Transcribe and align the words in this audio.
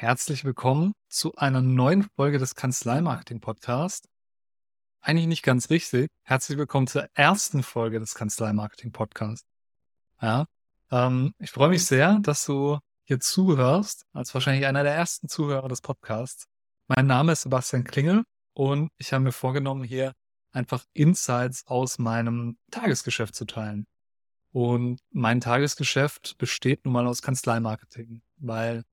Herzlich 0.00 0.46
willkommen 0.46 0.94
zu 1.10 1.34
einer 1.34 1.60
neuen 1.60 2.04
Folge 2.16 2.38
des 2.38 2.54
Kanzleimarketing-Podcasts. 2.54 4.08
Eigentlich 5.02 5.26
nicht 5.26 5.42
ganz 5.42 5.68
richtig. 5.68 6.08
Herzlich 6.22 6.56
willkommen 6.56 6.86
zur 6.86 7.06
ersten 7.12 7.62
Folge 7.62 8.00
des 8.00 8.14
Kanzleimarketing-Podcasts. 8.14 9.46
Ja, 10.22 10.46
ähm, 10.90 11.34
ich 11.38 11.50
freue 11.50 11.68
mich 11.68 11.84
sehr, 11.84 12.18
dass 12.20 12.46
du 12.46 12.78
hier 13.02 13.20
zuhörst, 13.20 14.06
als 14.14 14.32
wahrscheinlich 14.32 14.64
einer 14.64 14.84
der 14.84 14.94
ersten 14.94 15.28
Zuhörer 15.28 15.68
des 15.68 15.82
Podcasts. 15.82 16.46
Mein 16.88 17.06
Name 17.06 17.32
ist 17.32 17.42
Sebastian 17.42 17.84
Klingel 17.84 18.24
und 18.54 18.90
ich 18.96 19.12
habe 19.12 19.24
mir 19.24 19.32
vorgenommen, 19.32 19.84
hier 19.84 20.14
einfach 20.50 20.82
Insights 20.94 21.66
aus 21.66 21.98
meinem 21.98 22.56
Tagesgeschäft 22.70 23.34
zu 23.34 23.44
teilen. 23.44 23.86
Und 24.50 24.98
mein 25.10 25.42
Tagesgeschäft 25.42 26.38
besteht 26.38 26.86
nun 26.86 26.94
mal 26.94 27.06
aus 27.06 27.20
Kanzleimarketing, 27.20 28.22
weil 28.38 28.84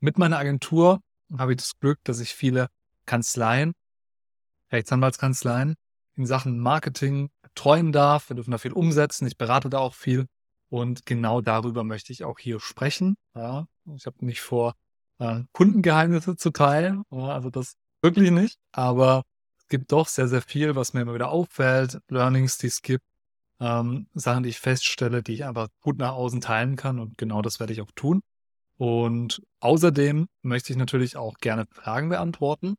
mit 0.00 0.18
meiner 0.18 0.38
Agentur 0.38 1.00
habe 1.36 1.52
ich 1.52 1.58
das 1.58 1.78
Glück, 1.78 1.98
dass 2.04 2.20
ich 2.20 2.34
viele 2.34 2.68
Kanzleien, 3.06 3.72
Rechtsanwaltskanzleien 4.70 5.76
in 6.16 6.26
Sachen 6.26 6.58
Marketing 6.58 7.30
betreuen 7.42 7.92
darf. 7.92 8.28
Wir 8.30 8.36
dürfen 8.36 8.50
da 8.50 8.58
viel 8.58 8.72
umsetzen. 8.72 9.26
Ich 9.26 9.36
berate 9.36 9.70
da 9.70 9.78
auch 9.78 9.94
viel. 9.94 10.26
Und 10.68 11.06
genau 11.06 11.40
darüber 11.40 11.84
möchte 11.84 12.12
ich 12.12 12.24
auch 12.24 12.38
hier 12.38 12.60
sprechen. 12.60 13.16
Ja, 13.34 13.66
ich 13.94 14.06
habe 14.06 14.24
nicht 14.24 14.40
vor, 14.40 14.74
äh, 15.18 15.42
Kundengeheimnisse 15.52 16.36
zu 16.36 16.50
teilen. 16.50 17.04
Ja, 17.10 17.28
also 17.28 17.50
das 17.50 17.76
wirklich 18.02 18.30
nicht. 18.30 18.58
Aber 18.72 19.22
es 19.58 19.68
gibt 19.68 19.92
doch 19.92 20.08
sehr, 20.08 20.28
sehr 20.28 20.42
viel, 20.42 20.74
was 20.74 20.92
mir 20.92 21.02
immer 21.02 21.14
wieder 21.14 21.30
auffällt. 21.30 22.00
Learnings, 22.08 22.58
die 22.58 22.68
es 22.68 22.82
gibt. 22.82 23.04
Ähm, 23.60 24.08
Sachen, 24.14 24.42
die 24.42 24.50
ich 24.50 24.60
feststelle, 24.60 25.22
die 25.22 25.34
ich 25.34 25.44
einfach 25.44 25.68
gut 25.80 25.98
nach 25.98 26.12
außen 26.12 26.40
teilen 26.40 26.76
kann. 26.76 26.98
Und 26.98 27.16
genau 27.18 27.42
das 27.42 27.60
werde 27.60 27.72
ich 27.72 27.80
auch 27.80 27.90
tun. 27.94 28.22
Und 28.76 29.42
außerdem 29.60 30.28
möchte 30.42 30.72
ich 30.72 30.78
natürlich 30.78 31.16
auch 31.16 31.38
gerne 31.38 31.66
Fragen 31.70 32.10
beantworten. 32.10 32.76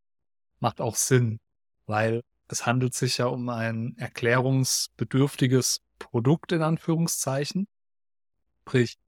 Macht 0.61 0.81
auch 0.81 0.97
Sinn, 0.97 1.41
weil 1.85 2.23
es 2.51 2.67
handelt 2.67 2.95
sich 2.95 3.19
ja 3.19 3.27
um 3.27 3.49
ein 3.49 3.97
erklärungsbedürftiges 3.97 5.83
Produkt 5.99 6.53
in 6.53 6.63
Anführungszeichen. 6.63 7.69
Sprich, 8.63 8.99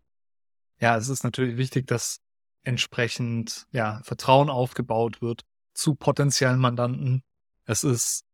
ja, 0.78 0.96
es 0.96 1.08
ist 1.08 1.24
natürlich 1.24 1.56
wichtig, 1.56 1.86
dass 1.86 2.20
entsprechend 2.62 3.66
ja, 3.72 4.00
Vertrauen 4.04 4.50
aufgebaut 4.50 5.22
wird 5.22 5.42
zu 5.74 5.94
potenziellen 5.94 6.60
Mandanten. 6.60 7.22
Es 7.64 7.84
ist 7.84 8.24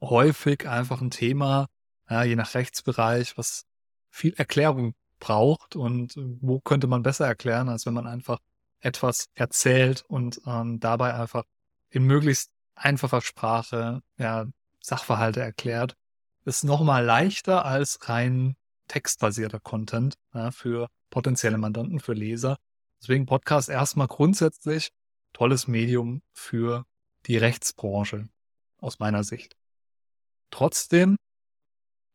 häufig 0.00 0.68
einfach 0.68 1.00
ein 1.00 1.10
Thema, 1.10 1.66
ja, 2.08 2.22
je 2.24 2.36
nach 2.36 2.54
Rechtsbereich, 2.54 3.36
was 3.36 3.66
viel 4.08 4.34
Erklärung 4.34 4.94
braucht 5.18 5.76
und 5.76 6.14
wo 6.40 6.60
könnte 6.60 6.86
man 6.86 7.02
besser 7.02 7.26
erklären, 7.26 7.68
als 7.68 7.86
wenn 7.86 7.94
man 7.94 8.06
einfach 8.06 8.38
etwas 8.80 9.28
erzählt 9.34 10.04
und 10.08 10.40
ähm, 10.46 10.80
dabei 10.80 11.14
einfach 11.14 11.44
in 11.90 12.04
möglichst 12.04 12.50
einfacher 12.74 13.20
Sprache 13.20 14.02
ja, 14.16 14.46
Sachverhalte 14.80 15.40
erklärt, 15.40 15.96
ist 16.44 16.64
nochmal 16.64 17.04
leichter 17.04 17.64
als 17.64 18.08
rein 18.08 18.56
textbasierter 18.88 19.60
Content 19.60 20.14
ja, 20.34 20.50
für 20.50 20.88
potenzielle 21.10 21.58
Mandanten, 21.58 22.00
für 22.00 22.14
Leser. 22.14 22.58
Deswegen 23.00 23.26
Podcast 23.26 23.68
erstmal 23.68 24.08
grundsätzlich 24.08 24.90
tolles 25.32 25.68
Medium 25.68 26.22
für 26.32 26.86
die 27.26 27.36
Rechtsbranche 27.36 28.28
aus 28.78 28.98
meiner 28.98 29.24
Sicht. 29.24 29.56
Trotzdem 30.50 31.16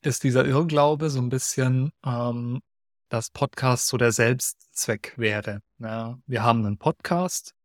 ist 0.01 0.23
dieser 0.23 0.45
Irrglaube 0.45 1.09
so 1.09 1.19
ein 1.19 1.29
bisschen, 1.29 1.91
ähm, 2.05 2.61
dass 3.09 3.29
Podcast 3.29 3.87
so 3.87 3.97
der 3.97 4.11
Selbstzweck 4.11 5.13
wäre. 5.17 5.61
Ja, 5.79 6.19
wir 6.25 6.43
haben 6.43 6.65
einen 6.65 6.77
Podcast, 6.77 7.55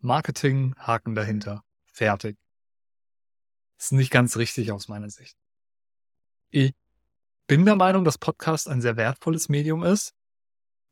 Marketing, 0.00 0.74
Haken 0.78 1.14
dahinter 1.14 1.65
fertig. 1.96 2.36
ist 3.78 3.92
nicht 3.92 4.10
ganz 4.10 4.36
richtig 4.36 4.72
aus 4.72 4.88
meiner 4.88 5.10
Sicht. 5.10 5.36
Ich 6.50 6.74
bin 7.46 7.64
der 7.64 7.76
Meinung, 7.76 8.04
dass 8.04 8.18
Podcast 8.18 8.68
ein 8.68 8.80
sehr 8.80 8.96
wertvolles 8.96 9.48
Medium 9.48 9.82
ist. 9.82 10.12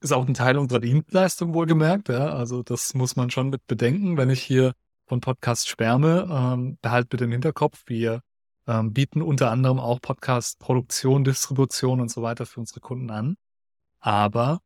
Ist 0.00 0.12
auch 0.12 0.26
ein 0.26 0.34
Teil 0.34 0.58
unserer 0.58 0.80
Dienstleistung 0.80 1.54
wohlgemerkt. 1.54 2.08
Ja? 2.08 2.34
Also 2.34 2.62
das 2.62 2.94
muss 2.94 3.16
man 3.16 3.30
schon 3.30 3.50
mit 3.50 3.66
bedenken, 3.66 4.16
wenn 4.16 4.30
ich 4.30 4.42
hier 4.42 4.74
von 5.06 5.20
Podcast 5.20 5.68
schwärme. 5.68 6.26
Ähm, 6.30 6.78
behalt 6.80 7.08
bitte 7.08 7.24
im 7.24 7.32
Hinterkopf, 7.32 7.82
wir 7.86 8.22
ähm, 8.66 8.92
bieten 8.92 9.22
unter 9.22 9.50
anderem 9.50 9.78
auch 9.78 10.00
Podcast-Produktion, 10.00 11.24
Distribution 11.24 12.00
und 12.00 12.10
so 12.10 12.22
weiter 12.22 12.46
für 12.46 12.60
unsere 12.60 12.80
Kunden 12.80 13.10
an. 13.10 13.36
Aber 14.00 14.60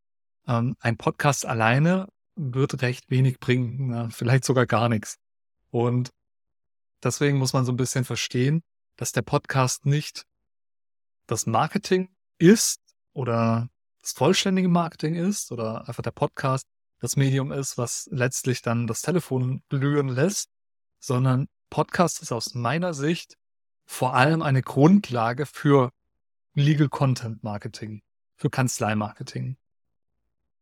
ähm, 0.47 0.75
ein 0.79 0.97
Podcast 0.97 1.45
alleine 1.45 2.07
wird 2.35 2.81
recht 2.81 3.09
wenig 3.09 3.39
bringen, 3.39 3.91
ja, 3.91 4.09
vielleicht 4.09 4.45
sogar 4.45 4.65
gar 4.65 4.89
nichts. 4.89 5.17
Und 5.71 6.11
deswegen 7.03 7.37
muss 7.37 7.53
man 7.53 7.65
so 7.65 7.71
ein 7.71 7.77
bisschen 7.77 8.05
verstehen, 8.05 8.63
dass 8.95 9.11
der 9.11 9.21
Podcast 9.21 9.85
nicht 9.85 10.25
das 11.27 11.45
Marketing 11.45 12.09
ist 12.37 12.81
oder 13.13 13.69
das 14.01 14.13
vollständige 14.13 14.69
Marketing 14.69 15.15
ist 15.15 15.51
oder 15.51 15.87
einfach 15.87 16.03
der 16.03 16.11
Podcast 16.11 16.65
das 16.99 17.15
Medium 17.15 17.51
ist, 17.51 17.77
was 17.77 18.09
letztlich 18.11 18.61
dann 18.61 18.87
das 18.87 19.01
Telefon 19.01 19.63
glühen 19.69 20.09
lässt, 20.09 20.49
sondern 20.99 21.47
Podcast 21.69 22.21
ist 22.21 22.31
aus 22.31 22.55
meiner 22.55 22.93
Sicht 22.93 23.37
vor 23.85 24.15
allem 24.15 24.41
eine 24.41 24.61
Grundlage 24.61 25.45
für 25.45 25.91
Legal 26.53 26.89
Content 26.89 27.43
Marketing, 27.43 28.01
für 28.35 28.49
Kanzleimarketing. 28.49 29.57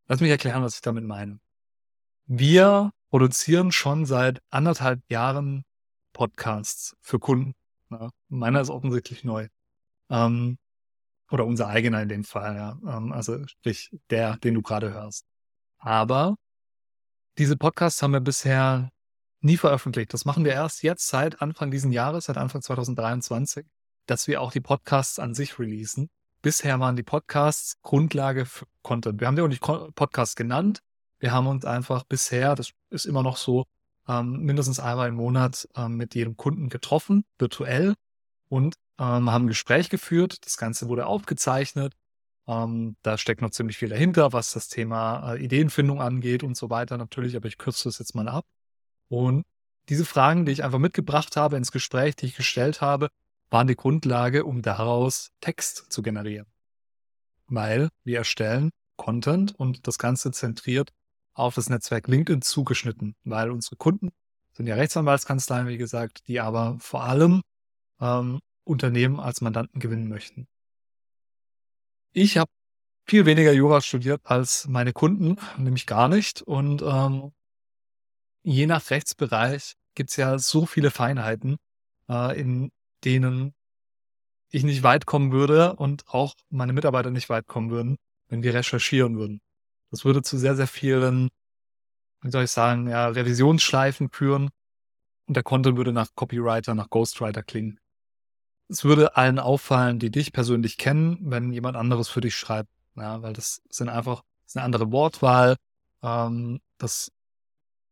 Lass 0.08 0.22
mich 0.22 0.30
erklären, 0.30 0.64
was 0.64 0.76
ich 0.76 0.82
damit 0.82 1.04
meine. 1.04 1.40
Wir 2.26 2.92
produzieren 3.10 3.72
schon 3.72 4.06
seit 4.06 4.42
anderthalb 4.50 5.02
Jahren 5.10 5.64
Podcasts 6.18 6.98
für 7.00 7.20
Kunden. 7.20 7.54
Ja, 7.92 8.10
meiner 8.28 8.60
ist 8.60 8.72
offensichtlich 8.72 9.24
neu. 9.24 9.50
Ähm, 10.10 10.58
oder 11.30 11.46
unser 11.46 11.68
eigener 11.68 12.02
in 12.02 12.10
dem 12.10 12.24
Fall, 12.24 12.56
ja. 12.56 12.80
Ähm, 12.98 13.12
also 13.12 13.46
sprich 13.46 13.92
der, 14.10 14.38
den 14.38 14.56
du 14.56 14.64
gerade 14.64 14.92
hörst. 14.92 15.26
Aber 15.78 16.36
diese 17.38 17.56
Podcasts 17.56 18.02
haben 18.02 18.14
wir 18.14 18.20
bisher 18.20 18.90
nie 19.42 19.58
veröffentlicht. 19.58 20.12
Das 20.12 20.26
machen 20.26 20.44
wir 20.44 20.54
erst 20.54 20.82
jetzt 20.82 21.08
seit 21.08 21.40
Anfang 21.40 21.70
diesen 21.70 21.92
Jahres, 21.92 22.26
seit 22.26 22.38
Anfang 22.38 22.64
2023, 22.64 23.68
dass 24.08 24.28
wir 24.28 24.42
auch 24.42 24.52
die 24.52 24.60
Podcasts 24.60 25.20
an 25.20 25.36
sich 25.36 25.60
releasen. 25.60 26.10
Bisher 26.42 26.80
waren 26.80 26.96
die 26.96 27.04
Podcasts 27.04 27.80
Grundlage 27.84 28.48
für 28.48 28.66
Content. 28.82 29.20
Wir 29.20 29.28
haben 29.28 29.36
die 29.36 29.44
auch 29.44 29.48
nicht 29.48 29.62
Podcast 29.62 30.36
genannt. 30.36 30.80
Wir 31.20 31.32
haben 31.32 31.46
uns 31.46 31.64
einfach 31.64 32.06
bisher, 32.06 32.56
das 32.56 32.72
ist 32.90 33.06
immer 33.06 33.22
noch 33.22 33.38
so, 33.38 33.66
ähm, 34.08 34.42
mindestens 34.44 34.80
einmal 34.80 35.10
im 35.10 35.16
Monat 35.16 35.68
ähm, 35.76 35.98
mit 35.98 36.16
jedem 36.16 36.38
Kunden 36.38 36.70
getroffen, 36.70 37.26
virtuell, 37.38 37.96
und 38.50 38.76
ähm, 39.00 39.30
haben 39.32 39.46
ein 39.46 39.48
Gespräch 39.48 39.90
geführt. 39.90 40.46
Das 40.46 40.58
Ganze 40.58 40.88
wurde 40.88 41.06
aufgezeichnet. 41.06 41.94
Ähm, 42.48 42.96
da 43.02 43.18
steckt 43.18 43.42
noch 43.42 43.52
ziemlich 43.52 43.78
viel 43.78 43.90
dahinter, 43.90 44.32
was 44.32 44.54
das 44.54 44.70
Thema 44.70 45.34
äh, 45.34 45.44
Ideenfindung 45.44 46.02
angeht 46.02 46.44
und 46.44 46.56
so 46.56 46.70
weiter 46.70 46.98
natürlich, 46.98 47.36
aber 47.36 47.48
ich 47.48 47.58
kürze 47.58 47.86
das 47.86 48.00
jetzt 48.00 48.16
mal 48.16 48.30
ab. 48.30 48.46
Und 49.10 49.44
diese 49.90 50.06
Fragen, 50.06 50.46
die 50.46 50.52
ich 50.54 50.64
einfach 50.64 50.80
mitgebracht 50.80 51.36
habe 51.36 51.58
ins 51.58 51.72
Gespräch, 51.72 52.16
die 52.16 52.28
ich 52.28 52.36
gestellt 52.36 52.82
habe, 52.82 53.10
waren 53.50 53.68
die 53.68 53.76
Grundlage, 53.76 54.46
um 54.46 54.62
daraus 54.62 55.32
Text 55.42 55.92
zu 55.92 56.02
generieren. 56.02 56.48
Weil 57.48 57.90
wir 58.04 58.18
erstellen 58.18 58.72
Content 58.98 59.56
und 59.56 59.88
das 59.88 59.98
Ganze 59.98 60.32
zentriert 60.32 60.92
auf 61.38 61.56
das 61.56 61.70
Netzwerk 61.70 62.08
LinkedIn 62.08 62.42
zugeschnitten, 62.42 63.16
weil 63.24 63.52
unsere 63.52 63.76
Kunden 63.76 64.12
sind 64.54 64.68
ja 64.68 64.76
Rechtsanwaltskanzleien, 64.76 65.68
wie 65.68 65.78
gesagt, 65.78 66.28
die 66.28 66.40
aber 66.40 66.78
vor 66.80 67.04
allem 67.04 67.42
ähm, 68.02 68.40
Unternehmen 68.64 69.20
als 69.20 69.42
Mandanten 69.42 69.80
gewinnen 69.80 70.10
möchten. 70.10 70.48
ich 72.12 72.38
habe 72.38 72.52
viel 73.06 73.26
weniger 73.26 73.54
Jura 73.54 73.82
studiert 73.82 74.22
als 74.26 74.68
meine 74.68 74.92
Kunden, 74.94 75.38
nämlich 75.58 75.86
gar 75.86 76.10
nicht. 76.10 76.42
Und 76.42 76.82
ähm, 76.82 77.32
je 78.44 78.66
nach 78.66 78.90
Rechtsbereich 78.90 79.76
gibt 79.96 80.10
es 80.10 80.18
ja 80.18 80.40
so 80.40 80.66
viele 80.66 80.92
Feinheiten, 80.92 81.58
äh, 82.10 82.40
in 82.40 82.72
denen 83.06 83.54
ich 84.50 84.64
nicht 84.64 84.84
weit 84.84 85.06
kommen 85.06 85.32
würde 85.32 85.76
und 85.76 86.08
auch 86.08 86.34
meine 86.50 86.74
Mitarbeiter 86.74 87.12
nicht 87.12 87.30
weit 87.30 87.48
kommen 87.48 87.70
würden, 87.70 87.98
wenn 88.28 88.44
wir 88.44 88.54
recherchieren 88.54 89.18
würden. 89.18 89.40
Das 89.92 90.06
würde 90.06 90.22
zu 90.22 90.38
sehr, 90.38 90.56
sehr 90.56 90.68
vielen, 90.68 91.30
wie 92.22 92.32
soll 92.32 92.44
ich 92.44 92.52
sagen, 92.52 92.88
ja, 92.90 93.08
Revisionsschleifen 93.08 94.10
führen 94.10 94.50
und 95.28 95.36
der 95.36 95.44
Content 95.44 95.78
würde 95.78 95.94
nach 95.94 96.10
Copywriter, 96.16 96.76
nach 96.76 96.90
Ghostwriter 96.90 97.44
klingen. 97.44 97.80
Es 98.70 98.84
würde 98.84 99.16
allen 99.16 99.40
auffallen, 99.40 100.00
die 100.00 100.12
dich 100.12 100.34
persönlich 100.34 100.78
kennen, 100.78 101.20
wenn 101.22 101.54
jemand 101.54 101.78
anderes 101.78 102.10
für 102.10 102.22
dich 102.22 102.36
schreibt. 102.36 102.70
Ja, 102.96 103.22
weil 103.22 103.34
das 103.34 103.62
sind 103.70 103.90
einfach, 103.90 104.24
das 104.44 104.52
ist 104.52 104.58
eine 104.58 104.66
andere 104.66 104.92
Wortwahl, 104.92 105.56
ähm, 106.02 106.60
das 106.78 107.12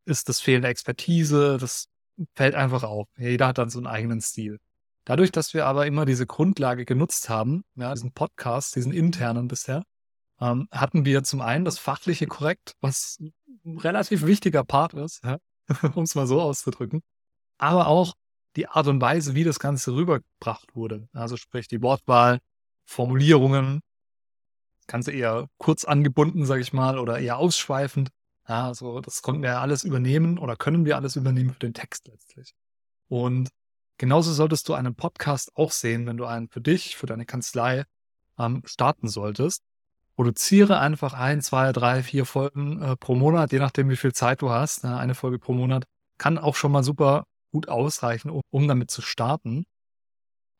ist 0.06 0.30
das 0.30 0.42
fehlende 0.42 0.68
Expertise, 0.68 1.58
das 1.60 1.88
fällt 2.34 2.56
einfach 2.56 2.84
auf. 2.84 3.08
Jeder 3.18 3.48
hat 3.48 3.58
dann 3.58 3.70
so 3.70 3.80
einen 3.80 3.88
eigenen 3.88 4.22
Stil. 4.22 4.60
Dadurch, 5.06 5.32
dass 5.32 5.54
wir 5.54 5.66
aber 5.68 5.86
immer 5.86 6.06
diese 6.06 6.26
Grundlage 6.26 6.86
genutzt 6.86 7.30
haben, 7.30 7.64
ja, 7.76 7.94
diesen 7.94 8.12
Podcast, 8.12 8.76
diesen 8.76 8.92
internen 8.92 9.48
bisher, 9.48 9.84
ähm, 10.40 10.68
hatten 10.72 11.06
wir 11.06 11.24
zum 11.24 11.42
einen 11.42 11.66
das 11.66 11.80
Fachliche 11.80 12.28
korrekt, 12.28 12.76
was 12.82 13.18
ein 13.20 13.78
relativ 13.78 14.26
wichtiger 14.26 14.64
Part 14.64 14.94
ist, 14.94 15.24
ja, 15.24 15.38
um 15.96 16.04
es 16.04 16.16
mal 16.16 16.28
so 16.28 16.42
auszudrücken, 16.42 17.02
aber 17.58 17.88
auch 17.88 18.14
die 18.56 18.68
Art 18.68 18.88
und 18.88 19.02
Weise, 19.02 19.36
wie 19.36 19.44
das 19.44 19.60
Ganze 19.60 19.94
rübergebracht 19.94 20.76
wurde. 20.76 21.10
Also 21.14 21.38
sprich 21.38 21.68
die 21.68 21.82
Wortwahl, 21.82 22.40
Formulierungen, 22.86 23.82
das 24.78 24.88
Ganze 24.88 25.12
eher 25.12 25.50
kurz 25.58 25.84
angebunden, 25.84 26.46
sage 26.46 26.62
ich 26.62 26.74
mal, 26.74 27.00
oder 27.00 27.20
eher 27.20 27.38
ausschweifend. 27.38 28.12
Ja, 28.48 28.68
also 28.68 29.02
das 29.02 29.22
konnten 29.22 29.42
wir 29.42 29.50
ja 29.50 29.62
alles 29.62 29.84
übernehmen 29.84 30.38
oder 30.38 30.56
können 30.56 30.86
wir 30.86 30.96
alles 30.96 31.16
übernehmen 31.16 31.52
für 31.52 31.60
den 31.60 31.74
Text 31.74 32.08
letztlich. 32.08 32.54
Und 33.08 33.50
genauso 33.98 34.32
solltest 34.32 34.70
du 34.70 34.74
einen 34.74 34.96
Podcast 34.96 35.52
auch 35.56 35.72
sehen, 35.72 36.06
wenn 36.06 36.18
du 36.18 36.26
einen 36.26 36.48
für 36.48 36.62
dich, 36.62 36.96
für 36.96 37.08
deine 37.08 37.26
Kanzlei 37.26 37.86
ähm, 38.38 38.62
starten 38.66 39.08
solltest. 39.08 39.64
Produziere 40.16 40.80
einfach 40.80 41.14
ein, 41.14 41.42
zwei, 41.42 41.72
drei, 41.72 42.02
vier 42.02 42.26
Folgen 42.26 42.82
äh, 42.82 42.96
pro 42.96 43.16
Monat, 43.16 43.52
je 43.52 43.60
nachdem, 43.60 43.90
wie 43.90 43.98
viel 43.98 44.14
Zeit 44.14 44.42
du 44.42 44.50
hast. 44.50 44.84
Ja, 44.84 44.98
eine 44.98 45.16
Folge 45.16 45.40
pro 45.40 45.54
Monat 45.54 45.84
kann 46.18 46.38
auch 46.38 46.56
schon 46.56 46.72
mal 46.72 46.84
super 46.84 47.26
gut 47.52 47.68
ausreichen, 47.68 48.30
um, 48.30 48.42
um 48.50 48.68
damit 48.68 48.92
zu 48.92 49.02
starten. 49.02 49.66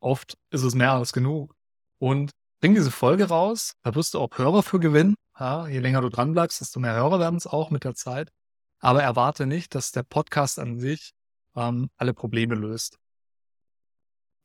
Oft 0.00 0.36
ist 0.50 0.62
es 0.62 0.74
mehr 0.74 0.92
als 0.92 1.12
genug. 1.12 1.54
Und 1.98 2.30
bring 2.60 2.74
diese 2.74 2.90
Folge 2.90 3.28
raus, 3.28 3.72
da 3.82 3.94
wirst 3.94 4.14
du 4.14 4.20
auch 4.20 4.30
Hörer 4.36 4.62
für 4.62 4.78
gewinnen. 4.78 5.14
Ja, 5.38 5.68
je 5.68 5.78
länger 5.78 6.00
du 6.00 6.08
dran 6.08 6.32
bleibst, 6.32 6.60
desto 6.60 6.80
mehr 6.80 6.94
Hörer 6.94 7.18
werden 7.18 7.36
es 7.36 7.46
auch 7.46 7.70
mit 7.70 7.84
der 7.84 7.94
Zeit. 7.94 8.30
Aber 8.80 9.02
erwarte 9.02 9.46
nicht, 9.46 9.74
dass 9.74 9.92
der 9.92 10.02
Podcast 10.02 10.58
an 10.58 10.78
sich 10.78 11.12
ähm, 11.54 11.88
alle 11.96 12.14
Probleme 12.14 12.54
löst. 12.54 12.98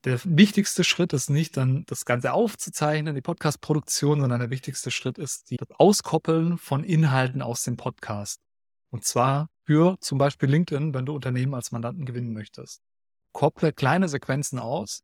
Der 0.03 0.19
wichtigste 0.24 0.83
Schritt 0.83 1.13
ist 1.13 1.30
nicht 1.30 1.57
dann 1.57 1.86
das 1.86 2.06
Ganze 2.06 2.33
aufzuzeichnen, 2.33 3.13
die 3.13 3.21
Podcast-Produktion, 3.21 4.19
sondern 4.19 4.39
der 4.39 4.50
wichtigste 4.50 4.89
Schritt 4.89 5.19
ist 5.19 5.51
die, 5.51 5.57
das 5.57 5.69
Auskoppeln 5.77 6.57
von 6.57 6.83
Inhalten 6.83 7.44
aus 7.44 7.62
dem 7.63 7.77
Podcast. 7.77 8.39
Und 8.89 9.06
zwar 9.06 9.50
für 9.63 9.98
zum 10.01 10.18
Beispiel 10.18 10.50
LinkedIn, 10.50 10.95
wenn 10.95 11.06
du 11.06 11.13
Unternehmen 11.13 11.53
als 11.53 11.71
Mandanten 11.71 12.06
gewinnen 12.06 12.33
möchtest. 12.33 12.81
Kopple 13.31 13.74
kleine 13.74 14.09
Sequenzen 14.09 14.57
aus 14.57 15.03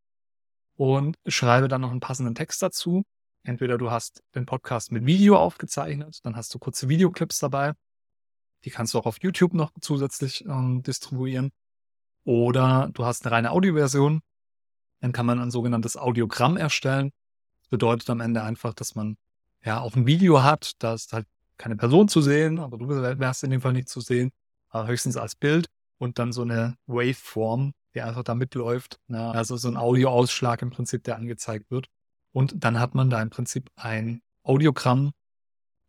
und 0.75 1.15
schreibe 1.27 1.67
dann 1.67 1.81
noch 1.81 1.91
einen 1.91 1.99
passenden 1.99 2.33
Text 2.33 2.61
dazu. 2.63 3.03
Entweder 3.43 3.77
du 3.77 3.91
hast 3.91 4.23
den 4.33 4.47
Podcast 4.47 4.91
mit 4.91 5.05
Video 5.05 5.37
aufgezeichnet, 5.37 6.19
dann 6.23 6.35
hast 6.35 6.53
du 6.55 6.59
kurze 6.59 6.89
Videoclips 6.89 7.37
dabei. 7.37 7.73
Die 8.65 8.71
kannst 8.71 8.95
du 8.95 8.97
auch 8.97 9.05
auf 9.05 9.21
YouTube 9.21 9.53
noch 9.53 9.71
zusätzlich 9.79 10.43
ähm, 10.45 10.81
distribuieren. 10.81 11.51
Oder 12.23 12.89
du 12.91 13.05
hast 13.05 13.25
eine 13.25 13.35
reine 13.35 13.51
Audioversion. 13.51 14.21
Dann 14.99 15.11
kann 15.11 15.25
man 15.25 15.39
ein 15.39 15.51
sogenanntes 15.51 15.97
Audiogramm 15.97 16.57
erstellen. 16.57 17.11
Das 17.61 17.69
bedeutet 17.69 18.09
am 18.09 18.19
Ende 18.19 18.43
einfach, 18.43 18.73
dass 18.73 18.95
man 18.95 19.17
ja 19.63 19.79
auch 19.79 19.95
ein 19.95 20.07
Video 20.07 20.43
hat. 20.43 20.71
Da 20.79 20.93
ist 20.93 21.13
halt 21.13 21.27
keine 21.57 21.75
Person 21.75 22.07
zu 22.07 22.21
sehen, 22.21 22.59
aber 22.59 22.77
du 22.77 22.87
wärst 22.87 23.43
in 23.43 23.49
dem 23.49 23.61
Fall 23.61 23.73
nicht 23.73 23.89
zu 23.89 23.99
sehen, 23.99 24.31
aber 24.69 24.87
höchstens 24.87 25.17
als 25.17 25.35
Bild 25.35 25.67
und 25.97 26.19
dann 26.19 26.31
so 26.31 26.43
eine 26.43 26.77
Waveform, 26.85 27.73
die 27.93 28.01
einfach 28.01 28.23
da 28.23 28.35
mitläuft. 28.35 28.99
Ja, 29.07 29.31
also 29.31 29.57
so 29.57 29.67
ein 29.67 29.77
Audioausschlag 29.77 30.61
im 30.61 30.69
Prinzip, 30.69 31.03
der 31.03 31.15
angezeigt 31.15 31.69
wird. 31.71 31.87
Und 32.31 32.63
dann 32.63 32.79
hat 32.79 32.93
man 32.93 33.09
da 33.09 33.21
im 33.21 33.29
Prinzip 33.29 33.69
ein 33.75 34.21
Audiogramm. 34.43 35.11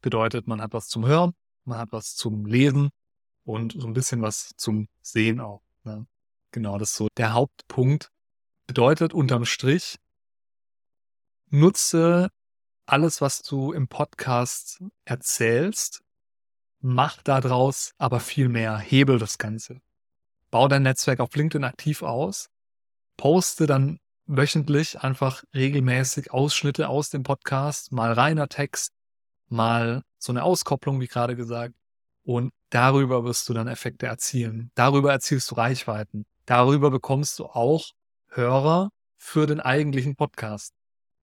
Bedeutet, 0.00 0.46
man 0.46 0.62
hat 0.62 0.72
was 0.72 0.88
zum 0.88 1.06
Hören, 1.06 1.32
man 1.64 1.78
hat 1.78 1.93
was 1.93 2.14
zum 2.14 2.46
Lesen 2.46 2.90
und 3.44 3.72
so 3.72 3.87
ein 3.87 3.93
bisschen 3.93 4.22
was 4.22 4.52
zum 4.56 4.88
Sehen 5.02 5.40
auch. 5.40 5.62
Ne? 5.84 6.06
Genau, 6.52 6.78
das 6.78 6.90
ist 6.90 6.96
so 6.96 7.08
der 7.16 7.32
Hauptpunkt. 7.32 8.10
Bedeutet 8.69 9.15
unterm 9.15 9.47
Strich, 9.47 9.99
nutze 11.49 12.29
alles, 12.85 13.23
was 13.23 13.41
du 13.41 13.73
im 13.73 13.88
Podcast 13.88 14.85
erzählst, 15.06 16.03
mach 16.81 17.23
daraus 17.23 17.94
aber 17.97 18.20
viel 18.20 18.50
mehr, 18.50 18.76
hebel 18.76 19.19
das 19.19 19.38
Ganze. 19.38 19.81
Bau 20.50 20.69
dein 20.69 20.82
Netzwerk 20.82 21.20
auf 21.20 21.35
LinkedIn 21.35 21.65
aktiv 21.65 22.03
aus, 22.03 22.50
poste 23.17 23.67
dann 23.67 24.00
wöchentlich 24.26 25.00
einfach 25.00 25.44
regelmäßig 25.55 26.31
Ausschnitte 26.31 26.91
aus 26.91 27.09
dem 27.09 27.23
Podcast, 27.23 27.91
mal 27.91 28.12
reiner 28.12 28.50
Text, 28.50 28.93
mal 29.49 30.03
so 30.19 30.31
eine 30.31 30.43
Auskopplung, 30.43 31.00
wie 31.00 31.09
gerade 31.09 31.37
gesagt. 31.37 31.75
Und 32.23 32.53
darüber 32.69 33.25
wirst 33.25 33.49
du 33.49 33.55
dann 33.55 33.67
Effekte 33.67 34.05
erzielen. 34.05 34.70
Darüber 34.75 35.11
erzielst 35.11 35.50
du 35.50 35.55
Reichweiten. 35.55 36.26
Darüber 36.44 36.91
bekommst 36.91 37.38
du 37.38 37.47
auch 37.47 37.93
Hörer 38.30 38.90
für 39.16 39.46
den 39.46 39.60
eigentlichen 39.60 40.16
Podcast, 40.16 40.75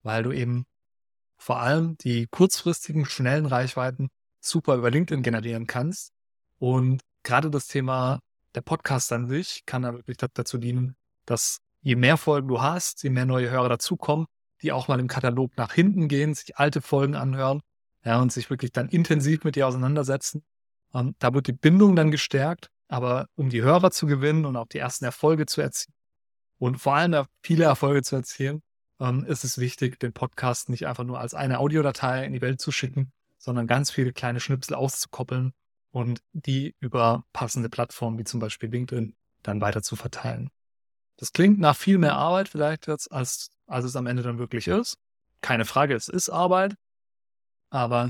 weil 0.03 0.23
du 0.23 0.31
eben 0.31 0.65
vor 1.37 1.59
allem 1.59 1.97
die 1.99 2.27
kurzfristigen, 2.27 3.05
schnellen 3.05 3.45
Reichweiten 3.45 4.09
super 4.39 4.75
über 4.75 4.91
LinkedIn 4.91 5.23
generieren 5.23 5.67
kannst. 5.67 6.11
Und 6.57 7.01
gerade 7.23 7.49
das 7.49 7.67
Thema 7.67 8.19
der 8.53 8.61
Podcast 8.61 9.11
an 9.11 9.27
sich 9.27 9.65
kann 9.65 9.83
da 9.83 9.93
wirklich 9.93 10.17
dazu 10.17 10.57
dienen, 10.57 10.95
dass 11.25 11.59
je 11.81 11.95
mehr 11.95 12.17
Folgen 12.17 12.47
du 12.47 12.61
hast, 12.61 13.03
je 13.03 13.09
mehr 13.09 13.25
neue 13.25 13.49
Hörer 13.49 13.69
dazukommen, 13.69 14.27
die 14.61 14.71
auch 14.71 14.87
mal 14.87 14.99
im 14.99 15.07
Katalog 15.07 15.55
nach 15.57 15.73
hinten 15.73 16.07
gehen, 16.07 16.33
sich 16.33 16.57
alte 16.57 16.81
Folgen 16.81 17.15
anhören 17.15 17.61
ja, 18.03 18.21
und 18.21 18.31
sich 18.31 18.49
wirklich 18.49 18.71
dann 18.71 18.89
intensiv 18.89 19.43
mit 19.43 19.55
dir 19.55 19.67
auseinandersetzen. 19.67 20.43
Ähm, 20.93 21.15
da 21.19 21.33
wird 21.33 21.47
die 21.47 21.53
Bindung 21.53 21.95
dann 21.95 22.11
gestärkt, 22.11 22.69
aber 22.87 23.27
um 23.35 23.49
die 23.49 23.61
Hörer 23.61 23.91
zu 23.91 24.07
gewinnen 24.07 24.45
und 24.45 24.55
auch 24.55 24.67
die 24.67 24.79
ersten 24.79 25.05
Erfolge 25.05 25.45
zu 25.45 25.61
erzielen 25.61 25.94
und 26.57 26.77
vor 26.77 26.95
allem 26.95 27.25
viele 27.41 27.65
Erfolge 27.65 28.03
zu 28.03 28.15
erzielen, 28.15 28.61
ähm, 28.99 29.25
ist 29.25 29.43
es 29.43 29.57
wichtig, 29.57 29.99
den 29.99 30.13
Podcast 30.13 30.69
nicht 30.69 30.87
einfach 30.87 31.03
nur 31.03 31.19
als 31.19 31.33
eine 31.33 31.59
Audiodatei 31.59 32.25
in 32.25 32.33
die 32.33 32.41
Welt 32.41 32.61
zu 32.61 32.71
schicken, 32.71 33.11
sondern 33.37 33.67
ganz 33.67 33.91
viele 33.91 34.13
kleine 34.13 34.39
Schnipsel 34.39 34.75
auszukoppeln 34.75 35.53
und 35.91 36.21
die 36.33 36.75
über 36.79 37.25
passende 37.33 37.69
Plattformen 37.69 38.17
wie 38.17 38.23
zum 38.23 38.39
Beispiel 38.39 38.69
LinkedIn 38.69 39.15
dann 39.43 39.61
weiter 39.61 39.81
zu 39.81 39.95
verteilen. 39.95 40.49
Das 41.17 41.31
klingt 41.31 41.59
nach 41.59 41.75
viel 41.75 41.97
mehr 41.97 42.15
Arbeit 42.15 42.49
vielleicht 42.49 42.87
jetzt, 42.87 43.11
als, 43.11 43.49
als 43.67 43.85
es 43.85 43.95
am 43.95 44.07
Ende 44.07 44.23
dann 44.23 44.37
wirklich 44.37 44.67
ist. 44.67 44.97
Keine 45.41 45.65
Frage, 45.65 45.95
es 45.95 46.07
ist 46.07 46.29
Arbeit. 46.29 46.75
Aber 47.69 48.09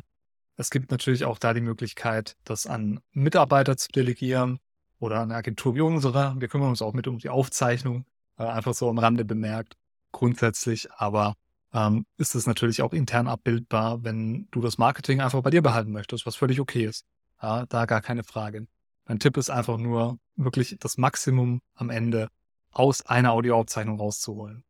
es 0.58 0.70
gibt 0.70 0.92
natürlich 0.92 1.26
auch 1.26 1.38
da 1.38 1.54
die 1.54 1.62
Möglichkeit, 1.62 2.38
das 2.44 2.66
an 2.66 3.02
Mitarbeiter 3.12 3.78
zu 3.78 3.90
delegieren 3.90 4.60
oder 5.00 5.18
an 5.18 5.30
eine 5.30 5.36
Agentur 5.36 5.76
wie 5.76 5.82
unsere. 5.82 6.36
Wir 6.40 6.48
kümmern 6.48 6.70
uns 6.70 6.82
auch 6.82 6.94
mit 6.94 7.08
um 7.08 7.20
die 7.20 7.30
Aufzeichnung, 7.30 8.06
äh, 8.38 8.44
einfach 8.44 8.74
so 8.74 8.90
am 8.90 8.98
Rande 8.98 9.26
bemerkt, 9.26 9.76
grundsätzlich. 10.12 10.92
Aber 10.94 11.36
ähm, 11.74 12.06
ist 12.18 12.36
es 12.36 12.48
natürlich 12.48 12.82
auch 12.82 12.94
intern 12.94 13.28
abbildbar, 13.28 14.04
wenn 14.04 14.48
du 14.52 14.62
das 14.62 14.78
Marketing 14.78 15.22
einfach 15.22 15.42
bei 15.42 15.50
dir 15.50 15.62
behalten 15.62 15.92
möchtest, 15.92 16.26
was 16.26 16.36
völlig 16.36 16.60
okay 16.60 16.86
ist. 16.86 17.06
Ja, 17.42 17.66
da 17.66 17.86
gar 17.86 18.02
keine 18.02 18.24
Frage. 18.24 18.68
Mein 19.06 19.20
Tipp 19.20 19.38
ist 19.38 19.50
einfach 19.50 19.78
nur, 19.78 20.18
wirklich 20.36 20.78
das 20.80 20.98
Maximum 20.98 21.62
am 21.76 21.90
Ende 21.90 22.30
aus 22.72 23.06
einer 23.06 23.32
Audioaufzeichnung 23.32 24.00
rauszuholen. 24.00 24.64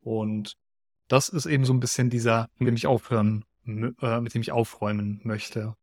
Und 0.00 0.56
das 1.08 1.28
ist 1.28 1.46
eben 1.46 1.64
so 1.64 1.72
ein 1.72 1.80
bisschen 1.80 2.10
dieser, 2.10 2.48
mit 2.56 2.68
dem 2.68 2.76
ich 2.76 2.86
aufhören, 2.86 3.44
äh, 3.66 4.20
mit 4.20 4.34
dem 4.34 4.42
ich 4.42 4.52
aufräumen 4.52 5.20
möchte. 5.24 5.74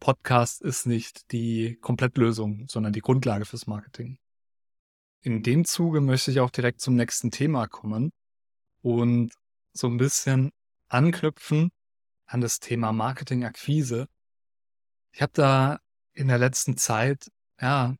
Podcast 0.00 0.62
ist 0.62 0.86
nicht 0.86 1.32
die 1.32 1.76
Komplettlösung, 1.80 2.66
sondern 2.68 2.92
die 2.92 3.00
Grundlage 3.00 3.44
fürs 3.44 3.66
Marketing. 3.66 4.18
In 5.26 5.42
dem 5.42 5.64
Zuge 5.64 6.00
möchte 6.00 6.30
ich 6.30 6.38
auch 6.38 6.50
direkt 6.50 6.80
zum 6.80 6.94
nächsten 6.94 7.32
Thema 7.32 7.66
kommen 7.66 8.12
und 8.80 9.32
so 9.72 9.88
ein 9.88 9.96
bisschen 9.96 10.52
anknüpfen 10.86 11.72
an 12.26 12.40
das 12.40 12.60
Thema 12.60 12.92
Marketing-Akquise. 12.92 14.06
Ich 15.10 15.22
habe 15.22 15.32
da 15.34 15.80
in 16.12 16.28
der 16.28 16.38
letzten 16.38 16.76
Zeit 16.76 17.28
ja 17.60 17.96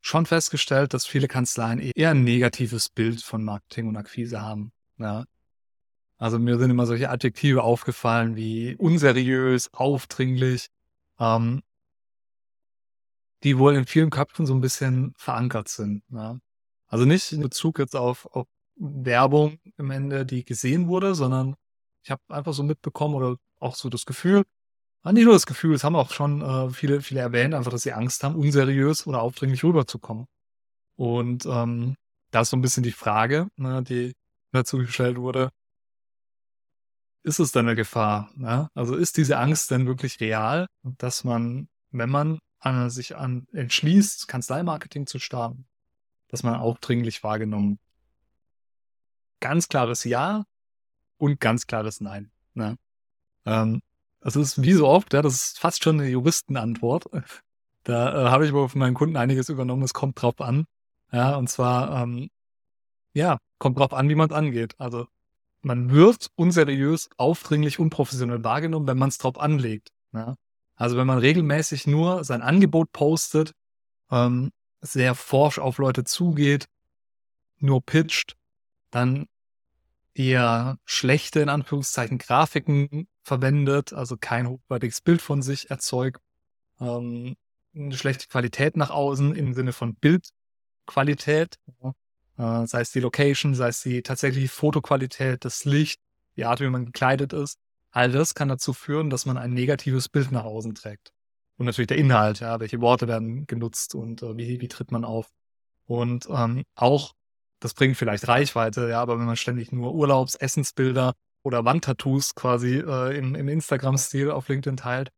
schon 0.00 0.26
festgestellt, 0.26 0.94
dass 0.94 1.06
viele 1.06 1.26
Kanzleien 1.26 1.80
eher 1.80 2.10
ein 2.10 2.22
negatives 2.22 2.88
Bild 2.88 3.20
von 3.20 3.42
Marketing 3.42 3.88
und 3.88 3.96
Akquise 3.96 4.40
haben. 4.40 4.70
Ja. 4.98 5.24
Also 6.18 6.38
mir 6.38 6.56
sind 6.56 6.70
immer 6.70 6.86
solche 6.86 7.10
Adjektive 7.10 7.64
aufgefallen 7.64 8.36
wie 8.36 8.76
unseriös, 8.76 9.74
aufdringlich, 9.74 10.68
ähm, 11.18 11.62
die 13.42 13.58
wohl 13.58 13.74
in 13.74 13.86
vielen 13.86 14.10
Köpfen 14.10 14.46
so 14.46 14.54
ein 14.54 14.60
bisschen 14.60 15.14
verankert 15.16 15.66
sind. 15.66 16.04
Ja. 16.10 16.38
Also 16.90 17.04
nicht 17.04 17.32
in 17.32 17.40
Bezug 17.40 17.78
jetzt 17.78 17.94
auf, 17.94 18.26
auf 18.26 18.48
Werbung 18.74 19.60
im 19.78 19.90
Ende, 19.90 20.26
die 20.26 20.44
gesehen 20.44 20.88
wurde, 20.88 21.14
sondern 21.14 21.54
ich 22.02 22.10
habe 22.10 22.22
einfach 22.28 22.52
so 22.52 22.64
mitbekommen 22.64 23.14
oder 23.14 23.36
auch 23.60 23.76
so 23.76 23.88
das 23.88 24.06
Gefühl, 24.06 24.42
ah, 25.02 25.12
nicht 25.12 25.24
nur 25.24 25.34
das 25.34 25.46
Gefühl, 25.46 25.74
es 25.74 25.84
haben 25.84 25.94
auch 25.94 26.10
schon 26.10 26.42
äh, 26.42 26.70
viele, 26.70 27.00
viele 27.00 27.20
erwähnt, 27.20 27.54
einfach, 27.54 27.70
dass 27.70 27.82
sie 27.82 27.92
Angst 27.92 28.24
haben, 28.24 28.34
unseriös 28.34 29.06
oder 29.06 29.22
aufdringlich 29.22 29.62
rüberzukommen. 29.62 30.26
Und 30.96 31.46
ähm, 31.46 31.94
da 32.32 32.40
ist 32.40 32.50
so 32.50 32.56
ein 32.56 32.62
bisschen 32.62 32.82
die 32.82 32.92
Frage, 32.92 33.48
ne, 33.56 33.82
die 33.84 34.14
dazu 34.52 34.78
gestellt 34.78 35.16
wurde, 35.16 35.50
ist 37.22 37.38
es 37.38 37.52
denn 37.52 37.66
eine 37.66 37.76
Gefahr? 37.76 38.32
Ne? 38.34 38.68
Also 38.74 38.96
ist 38.96 39.16
diese 39.16 39.38
Angst 39.38 39.70
denn 39.70 39.86
wirklich 39.86 40.18
real, 40.20 40.66
dass 40.82 41.22
man, 41.22 41.68
wenn 41.92 42.10
man 42.10 42.40
an, 42.58 42.90
sich 42.90 43.16
an 43.16 43.46
entschließt, 43.52 44.26
Kanzleimarketing 44.26 45.06
zu 45.06 45.18
starten, 45.18 45.66
dass 46.30 46.42
man 46.42 46.54
aufdringlich 46.54 47.22
wahrgenommen 47.22 47.78
ganz 49.40 49.68
klares 49.68 50.04
Ja 50.04 50.44
und 51.18 51.40
ganz 51.40 51.66
klares 51.66 52.00
Nein. 52.00 52.30
Ne? 52.54 52.76
Ähm, 53.46 53.80
das 54.20 54.36
ist 54.36 54.62
wie 54.62 54.72
so 54.72 54.86
oft, 54.86 55.12
ja, 55.14 55.22
das 55.22 55.34
ist 55.34 55.58
fast 55.58 55.82
schon 55.82 56.00
eine 56.00 56.08
Juristenantwort. 56.08 57.06
Da 57.82 58.26
äh, 58.26 58.28
habe 58.28 58.44
ich 58.44 58.50
aber 58.50 58.68
von 58.68 58.78
meinen 58.78 58.92
Kunden 58.92 59.16
einiges 59.16 59.48
übernommen, 59.48 59.82
es 59.82 59.94
kommt 59.94 60.20
drauf 60.20 60.38
an. 60.42 60.66
Ja, 61.12 61.36
und 61.36 61.48
zwar, 61.48 62.02
ähm, 62.02 62.28
ja, 63.14 63.38
kommt 63.58 63.78
drauf 63.78 63.94
an, 63.94 64.10
wie 64.10 64.14
man 64.14 64.28
es 64.28 64.36
angeht. 64.36 64.74
Also 64.78 65.06
man 65.62 65.90
wird 65.90 66.28
unseriös, 66.36 67.08
aufdringlich, 67.16 67.78
unprofessionell 67.78 68.44
wahrgenommen, 68.44 68.86
wenn 68.86 68.98
man 68.98 69.08
es 69.08 69.16
drauf 69.16 69.40
anlegt. 69.40 69.92
Ja? 70.12 70.36
Also 70.76 70.98
wenn 70.98 71.06
man 71.06 71.18
regelmäßig 71.18 71.86
nur 71.86 72.22
sein 72.22 72.42
Angebot 72.42 72.92
postet, 72.92 73.54
ähm, 74.10 74.50
sehr 74.80 75.14
forsch 75.14 75.58
auf 75.58 75.78
Leute 75.78 76.04
zugeht, 76.04 76.66
nur 77.58 77.84
pitcht, 77.84 78.36
dann 78.90 79.26
eher 80.14 80.78
schlechte, 80.84 81.40
in 81.40 81.48
Anführungszeichen, 81.48 82.18
Grafiken 82.18 83.08
verwendet, 83.22 83.92
also 83.92 84.16
kein 84.18 84.48
hochwertiges 84.48 85.00
Bild 85.00 85.22
von 85.22 85.42
sich 85.42 85.70
erzeugt, 85.70 86.20
ähm, 86.80 87.36
eine 87.74 87.96
schlechte 87.96 88.26
Qualität 88.26 88.76
nach 88.76 88.90
außen 88.90 89.34
im 89.34 89.54
Sinne 89.54 89.72
von 89.72 89.94
Bildqualität, 89.94 91.56
ja. 91.82 92.62
äh, 92.62 92.66
sei 92.66 92.80
es 92.80 92.90
die 92.90 93.00
Location, 93.00 93.54
sei 93.54 93.68
es 93.68 93.80
die 93.82 94.02
tatsächliche 94.02 94.48
Fotoqualität, 94.48 95.44
das 95.44 95.64
Licht, 95.64 96.00
die 96.36 96.44
Art, 96.44 96.60
wie 96.60 96.68
man 96.68 96.86
gekleidet 96.86 97.32
ist. 97.32 97.58
All 97.92 98.10
das 98.10 98.34
kann 98.34 98.48
dazu 98.48 98.72
führen, 98.72 99.10
dass 99.10 99.26
man 99.26 99.36
ein 99.36 99.52
negatives 99.52 100.08
Bild 100.08 100.32
nach 100.32 100.44
außen 100.44 100.74
trägt. 100.74 101.12
Und 101.60 101.66
natürlich 101.66 101.88
der 101.88 101.98
Inhalt, 101.98 102.40
ja, 102.40 102.58
welche 102.58 102.80
Worte 102.80 103.06
werden 103.06 103.46
genutzt 103.46 103.94
und 103.94 104.22
äh, 104.22 104.34
wie, 104.38 104.62
wie 104.62 104.68
tritt 104.68 104.92
man 104.92 105.04
auf. 105.04 105.28
Und 105.84 106.26
ähm, 106.30 106.64
auch 106.74 107.12
das 107.58 107.74
bringt 107.74 107.98
vielleicht 107.98 108.26
Reichweite, 108.28 108.88
ja, 108.88 109.02
aber 109.02 109.18
wenn 109.18 109.26
man 109.26 109.36
ständig 109.36 109.70
nur 109.70 109.92
Urlaubs-, 109.92 110.36
Essensbilder 110.36 111.12
oder 111.42 111.66
Wandtattoos 111.66 112.34
quasi 112.34 112.78
äh, 112.78 113.14
im, 113.14 113.34
im 113.34 113.48
Instagram-Stil 113.48 114.30
auf 114.30 114.48
LinkedIn 114.48 114.78
teilt, 114.78 115.10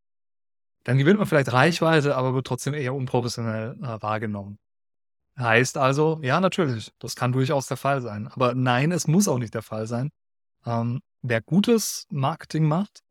dann 0.83 0.99
gewinnt 0.99 1.19
man 1.21 1.29
vielleicht 1.29 1.53
Reichweite, 1.53 2.17
aber 2.17 2.35
wird 2.35 2.49
trotzdem 2.49 2.75
eher 2.75 2.93
unprofessionell 2.93 3.77
äh, 3.81 4.03
wahrgenommen. 4.03 4.59
Heißt 5.39 5.79
also, 5.79 6.19
ja, 6.25 6.41
natürlich, 6.41 6.91
das 6.99 7.15
kann 7.15 7.31
durchaus 7.31 7.69
der 7.69 7.77
Fall 7.77 8.03
sein. 8.03 8.27
Aber 8.27 8.57
nein, 8.57 8.91
es 8.91 9.07
muss 9.07 9.29
auch 9.29 9.39
nicht 9.39 9.55
der 9.55 9.63
Fall 9.63 9.87
sein. 9.87 10.11
Ähm, 10.67 11.03
wer 11.23 11.41
gutes 11.41 12.09
Marketing 12.11 12.65
macht, 12.67 13.05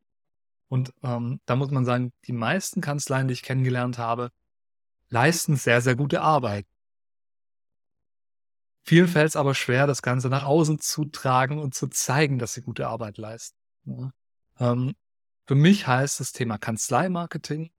und 0.72 0.94
ähm, 1.02 1.38
da 1.44 1.54
muss 1.54 1.70
man 1.70 1.84
sagen, 1.84 2.14
die 2.24 2.32
meisten 2.32 2.80
Kanzleien, 2.80 3.28
die 3.28 3.34
ich 3.34 3.42
kennengelernt 3.42 3.98
habe, 3.98 4.30
leisten 5.10 5.56
sehr, 5.56 5.82
sehr 5.82 5.96
gute 5.96 6.22
Arbeit. 6.22 6.64
Vielen 8.82 9.06
fällt 9.06 9.28
es 9.28 9.36
aber 9.36 9.54
schwer, 9.54 9.86
das 9.86 10.00
Ganze 10.00 10.30
nach 10.30 10.44
außen 10.44 10.78
zu 10.78 11.04
tragen 11.04 11.58
und 11.58 11.74
zu 11.74 11.88
zeigen, 11.88 12.38
dass 12.38 12.54
sie 12.54 12.62
gute 12.62 12.88
Arbeit 12.88 13.18
leisten. 13.18 13.58
Ja. 13.84 14.12
Ähm, 14.60 14.94
für 15.46 15.56
mich 15.56 15.86
heißt 15.86 16.20
das 16.20 16.32
Thema 16.32 16.56
Kanzlei-Marketing, 16.56 17.70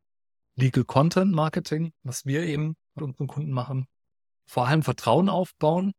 Legal 0.54 0.84
Content 0.84 1.32
Marketing, 1.32 1.94
was 2.04 2.28
wir 2.28 2.44
eben 2.44 2.76
mit 2.94 3.06
unseren 3.06 3.26
Kunden 3.26 3.54
machen, 3.54 3.88
vor 4.46 4.68
allem 4.68 4.84
Vertrauen 4.84 5.30
aufbauen 5.30 5.94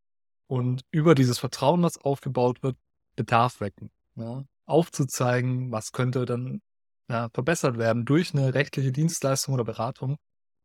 und 0.47 0.85
über 0.93 1.17
dieses 1.17 1.41
Vertrauen, 1.41 1.83
was 1.83 1.99
aufgebaut 1.99 2.63
wird, 2.63 2.77
Bedarf 3.17 3.59
wecken. 3.59 3.91
Ja. 4.15 4.45
Aufzuzeigen, 4.67 5.73
was 5.73 5.91
könnte 5.91 6.25
dann 6.25 6.63
ja, 7.09 7.29
verbessert 7.33 7.79
werden 7.79 8.05
durch 8.05 8.35
eine 8.35 8.55
rechtliche 8.55 8.93
Dienstleistung 8.93 9.55
oder 9.55 9.65
Beratung 9.65 10.17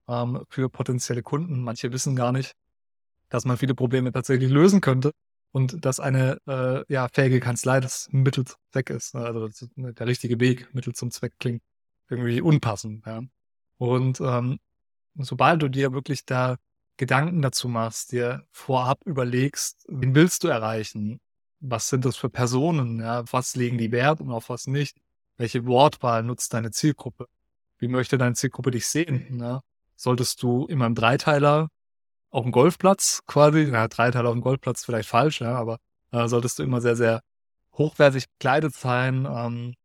ähm, 0.07 0.43
für 0.49 0.69
potenzielle 0.69 1.23
Kunden. 1.23 1.61
Manche 1.61 1.91
wissen 1.91 2.15
gar 2.15 2.31
nicht, 2.31 2.53
dass 3.29 3.45
man 3.45 3.57
viele 3.57 3.75
Probleme 3.75 4.11
tatsächlich 4.11 4.49
lösen 4.49 4.81
könnte 4.81 5.11
und 5.51 5.85
dass 5.85 5.99
eine 5.99 6.39
äh, 6.47 6.93
ja, 6.93 7.07
fähige 7.11 7.39
Kanzlei 7.39 7.79
das 7.79 8.07
Mittel 8.11 8.45
zum 8.45 8.59
Zweck 8.71 8.89
ist. 8.89 9.15
Ne? 9.15 9.21
Also 9.21 9.45
ist 9.45 9.69
der 9.75 10.07
richtige 10.07 10.39
Weg, 10.39 10.73
Mittel 10.73 10.93
zum 10.93 11.11
Zweck 11.11 11.33
klingt 11.39 11.61
irgendwie 12.09 12.41
unpassend. 12.41 13.05
Ja. 13.05 13.21
Und 13.77 14.19
ähm, 14.21 14.59
sobald 15.15 15.61
du 15.61 15.69
dir 15.69 15.93
wirklich 15.93 16.25
da 16.25 16.57
Gedanken 16.97 17.41
dazu 17.41 17.69
machst, 17.69 18.11
dir 18.11 18.45
vorab 18.51 18.99
überlegst, 19.05 19.85
wen 19.87 20.15
willst 20.15 20.43
du 20.43 20.49
erreichen? 20.49 21.19
Was 21.61 21.89
sind 21.89 22.05
das 22.05 22.17
für 22.17 22.29
Personen? 22.29 22.99
Ja? 22.99 23.23
Was 23.31 23.55
legen 23.55 23.77
die 23.77 23.91
Wert 23.91 24.21
und 24.21 24.31
auf 24.31 24.49
was 24.49 24.67
nicht? 24.67 24.97
Welche 25.39 25.65
Wortwahl 25.65 26.21
nutzt 26.21 26.53
deine 26.53 26.69
Zielgruppe? 26.69 27.27
Wie 27.77 27.87
möchte 27.87 28.17
deine 28.17 28.35
Zielgruppe 28.35 28.71
dich 28.71 28.87
sehen? 28.87 29.37
Ne? 29.37 29.61
Solltest 29.95 30.43
du 30.43 30.65
immer 30.65 30.85
im 30.85 30.95
Dreiteiler 30.95 31.69
auf 32.29 32.43
dem 32.43 32.51
Golfplatz 32.51 33.21
quasi, 33.25 33.69
na, 33.71 33.87
drei 33.87 34.11
Teile 34.11 34.27
auf 34.27 34.35
dem 34.35 34.41
Golfplatz 34.41 34.83
vielleicht 34.83 35.07
falsch, 35.07 35.39
ja, 35.39 35.55
aber 35.55 35.79
äh, 36.11 36.27
solltest 36.27 36.59
du 36.59 36.63
immer 36.63 36.81
sehr, 36.81 36.97
sehr 36.97 37.21
hochwertig 37.77 38.25
gekleidet 38.29 38.75
sein, 38.75 39.25
ähm, 39.29 39.75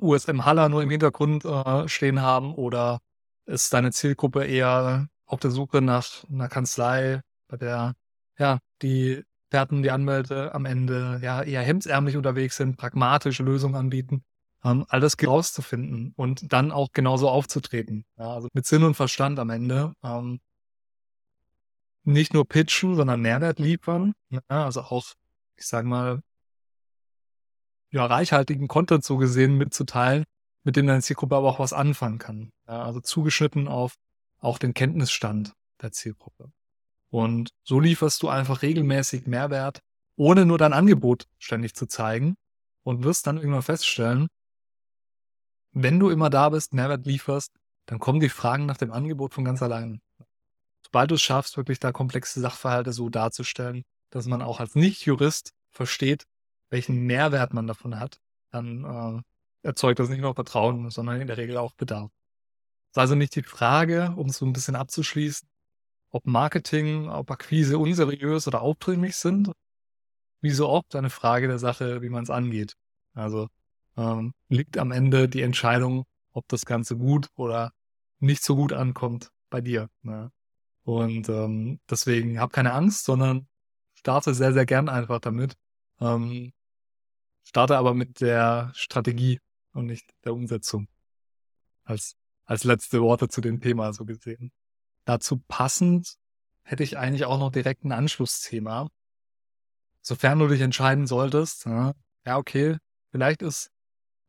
USM 0.00 0.44
Haller 0.44 0.68
nur 0.68 0.82
im 0.82 0.90
Hintergrund 0.90 1.44
äh, 1.44 1.88
stehen 1.88 2.22
haben 2.22 2.54
oder 2.54 3.00
ist 3.46 3.72
deine 3.74 3.90
Zielgruppe 3.90 4.44
eher 4.44 5.08
auf 5.26 5.40
der 5.40 5.50
Suche 5.50 5.82
nach 5.82 6.24
einer 6.30 6.48
Kanzlei, 6.48 7.20
bei 7.48 7.56
der 7.56 7.94
ja 8.38 8.60
die 8.80 9.24
Experten, 9.46 9.82
die 9.82 9.90
Anwälte 9.90 10.54
am 10.54 10.66
Ende 10.66 11.18
ja 11.20 11.42
eher 11.42 11.62
hemdsärmlich 11.62 12.16
unterwegs 12.16 12.56
sind, 12.56 12.76
pragmatische 12.76 13.42
Lösungen 13.42 13.74
anbieten, 13.74 14.24
ähm, 14.64 14.84
all 14.88 15.00
das 15.00 15.16
rauszufinden 15.22 16.12
und 16.16 16.52
dann 16.52 16.72
auch 16.72 16.88
genauso 16.92 17.28
aufzutreten. 17.28 18.04
Ja, 18.18 18.34
also 18.34 18.48
mit 18.52 18.66
Sinn 18.66 18.82
und 18.82 18.94
Verstand 18.94 19.38
am 19.38 19.50
Ende. 19.50 19.94
Ähm, 20.02 20.40
nicht 22.02 22.34
nur 22.34 22.46
pitchen, 22.46 22.96
sondern 22.96 23.20
Mehrwert 23.20 23.58
liefern. 23.58 24.14
Ja, 24.30 24.40
also 24.48 24.82
auch, 24.82 25.04
ich 25.56 25.66
sag 25.66 25.84
mal, 25.84 26.20
ja, 27.90 28.04
reichhaltigen 28.06 28.66
Content 28.66 29.04
so 29.04 29.16
gesehen 29.16 29.56
mitzuteilen, 29.56 30.24
mit 30.64 30.76
dem 30.76 30.86
deine 30.86 31.02
Zielgruppe 31.02 31.36
aber 31.36 31.48
auch 31.48 31.60
was 31.60 31.72
anfangen 31.72 32.18
kann. 32.18 32.50
Ja, 32.66 32.82
also 32.82 33.00
zugeschnitten 33.00 33.68
auf 33.68 33.94
auch 34.40 34.58
den 34.58 34.74
Kenntnisstand 34.74 35.52
der 35.80 35.92
Zielgruppe. 35.92 36.50
Und 37.10 37.50
so 37.62 37.80
lieferst 37.80 38.22
du 38.22 38.28
einfach 38.28 38.62
regelmäßig 38.62 39.26
Mehrwert, 39.26 39.80
ohne 40.16 40.44
nur 40.44 40.58
dein 40.58 40.72
Angebot 40.72 41.26
ständig 41.38 41.74
zu 41.74 41.86
zeigen 41.86 42.34
und 42.82 43.04
wirst 43.04 43.26
dann 43.26 43.36
irgendwann 43.36 43.62
feststellen, 43.62 44.28
wenn 45.74 46.00
du 46.00 46.10
immer 46.10 46.30
da 46.30 46.48
bist, 46.48 46.72
Mehrwert 46.72 47.06
lieferst, 47.06 47.52
dann 47.86 47.98
kommen 47.98 48.20
die 48.20 48.28
Fragen 48.28 48.66
nach 48.66 48.78
dem 48.78 48.92
Angebot 48.92 49.34
von 49.34 49.44
ganz 49.44 49.62
allein 49.62 50.00
sobald 50.94 51.10
du 51.10 51.16
es 51.16 51.22
schaffst, 51.22 51.56
wirklich 51.56 51.80
da 51.80 51.90
komplexe 51.90 52.40
Sachverhalte 52.40 52.92
so 52.92 53.08
darzustellen, 53.08 53.84
dass 54.10 54.26
man 54.26 54.42
auch 54.42 54.60
als 54.60 54.76
Nicht-Jurist 54.76 55.52
versteht, 55.70 56.24
welchen 56.70 57.00
Mehrwert 57.06 57.52
man 57.52 57.66
davon 57.66 57.98
hat, 57.98 58.20
dann 58.52 58.84
äh, 59.64 59.66
erzeugt 59.66 59.98
das 59.98 60.08
nicht 60.08 60.20
nur 60.20 60.36
Vertrauen, 60.36 60.88
sondern 60.90 61.20
in 61.20 61.26
der 61.26 61.36
Regel 61.36 61.56
auch 61.56 61.72
Bedarf. 61.72 62.12
Das 62.92 62.92
ist 62.92 62.98
also 62.98 63.14
nicht 63.16 63.34
die 63.34 63.42
Frage, 63.42 64.14
um 64.16 64.28
es 64.28 64.38
so 64.38 64.46
ein 64.46 64.52
bisschen 64.52 64.76
abzuschließen, 64.76 65.48
ob 66.10 66.26
Marketing, 66.26 67.08
ob 67.08 67.28
Akquise 67.32 67.76
unseriös 67.78 68.46
oder 68.46 68.62
aufdringlich 68.62 69.16
sind. 69.16 69.50
Wie 70.40 70.50
so 70.50 70.68
oft 70.68 70.94
eine 70.94 71.10
Frage 71.10 71.48
der 71.48 71.58
Sache, 71.58 72.02
wie 72.02 72.08
man 72.08 72.22
es 72.22 72.30
angeht. 72.30 72.76
Also 73.14 73.48
ähm, 73.96 74.34
liegt 74.48 74.78
am 74.78 74.92
Ende 74.92 75.28
die 75.28 75.42
Entscheidung, 75.42 76.04
ob 76.32 76.48
das 76.48 76.64
Ganze 76.64 76.96
gut 76.96 77.28
oder 77.36 77.72
nicht 78.18 78.42
so 78.42 78.56
gut 78.56 78.72
ankommt 78.72 79.30
bei 79.50 79.60
dir. 79.60 79.88
Ne? 80.02 80.32
Und 80.82 81.28
ähm, 81.28 81.80
deswegen 81.88 82.40
hab 82.40 82.52
keine 82.52 82.72
Angst, 82.72 83.04
sondern 83.04 83.48
starte 83.94 84.34
sehr, 84.34 84.52
sehr 84.52 84.66
gern 84.66 84.88
einfach 84.88 85.20
damit. 85.20 85.54
Ähm, 86.00 86.52
starte 87.44 87.76
aber 87.78 87.94
mit 87.94 88.20
der 88.20 88.72
Strategie 88.74 89.40
und 89.72 89.86
nicht 89.86 90.10
der 90.24 90.34
Umsetzung. 90.34 90.88
Als, 91.84 92.16
als 92.44 92.64
letzte 92.64 93.00
Worte 93.00 93.28
zu 93.28 93.40
dem 93.40 93.60
Thema 93.60 93.92
so 93.92 94.04
gesehen. 94.04 94.52
Dazu 95.04 95.42
passend 95.48 96.16
hätte 96.62 96.82
ich 96.82 96.96
eigentlich 96.96 97.26
auch 97.26 97.38
noch 97.38 97.52
direkt 97.52 97.84
ein 97.84 97.92
Anschlussthema. 97.92 98.88
Sofern 100.00 100.38
du 100.38 100.48
dich 100.48 100.60
entscheiden 100.60 101.06
solltest, 101.06 101.66
ja, 101.66 101.94
ja 102.26 102.36
okay, 102.38 102.78
vielleicht 103.10 103.42
ist 103.42 103.70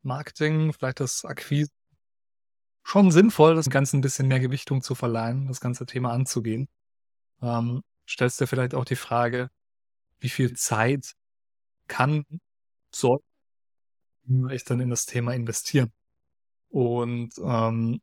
Marketing, 0.05 0.73
vielleicht 0.73 0.99
ist 0.99 1.25
Akquise 1.25 1.71
schon 2.85 3.11
sinnvoll, 3.11 3.55
das 3.55 3.69
Ganze 3.69 3.97
ein 3.97 4.01
bisschen 4.01 4.27
mehr 4.27 4.39
Gewichtung 4.39 4.81
zu 4.81 4.93
verleihen, 4.93 5.47
das 5.47 5.59
ganze 5.59 5.85
Thema 5.85 6.11
anzugehen. 6.11 6.69
Ähm, 7.41 7.83
stellst 8.07 8.39
dir 8.39 8.47
vielleicht 8.47 8.75
auch 8.75 8.85
die 8.85 8.95
Frage, 8.95 9.49
wie 10.19 10.29
viel 10.29 10.55
Zeit 10.55 11.15
kann, 11.87 12.25
soll 12.93 13.19
ich 14.51 14.63
dann 14.63 14.79
in 14.79 14.89
das 14.91 15.07
Thema 15.07 15.33
investieren? 15.33 15.91
Und 16.69 17.31
ähm, 17.39 18.01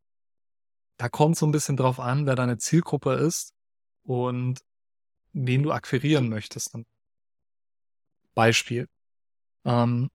da 0.97 1.09
kommt 1.09 1.37
so 1.37 1.47
ein 1.47 1.53
bisschen 1.53 1.77
drauf 1.77 2.01
an, 2.01 2.27
wer 2.27 2.35
deine 2.35 2.59
Zielgruppe 2.59 3.15
ist 3.15 3.55
und 4.03 4.61
wen 5.33 5.63
du 5.63 5.73
akquirieren 5.73 6.29
möchtest. 6.29 6.77
Beispiel. 8.35 8.89
Ähm, 9.65 10.11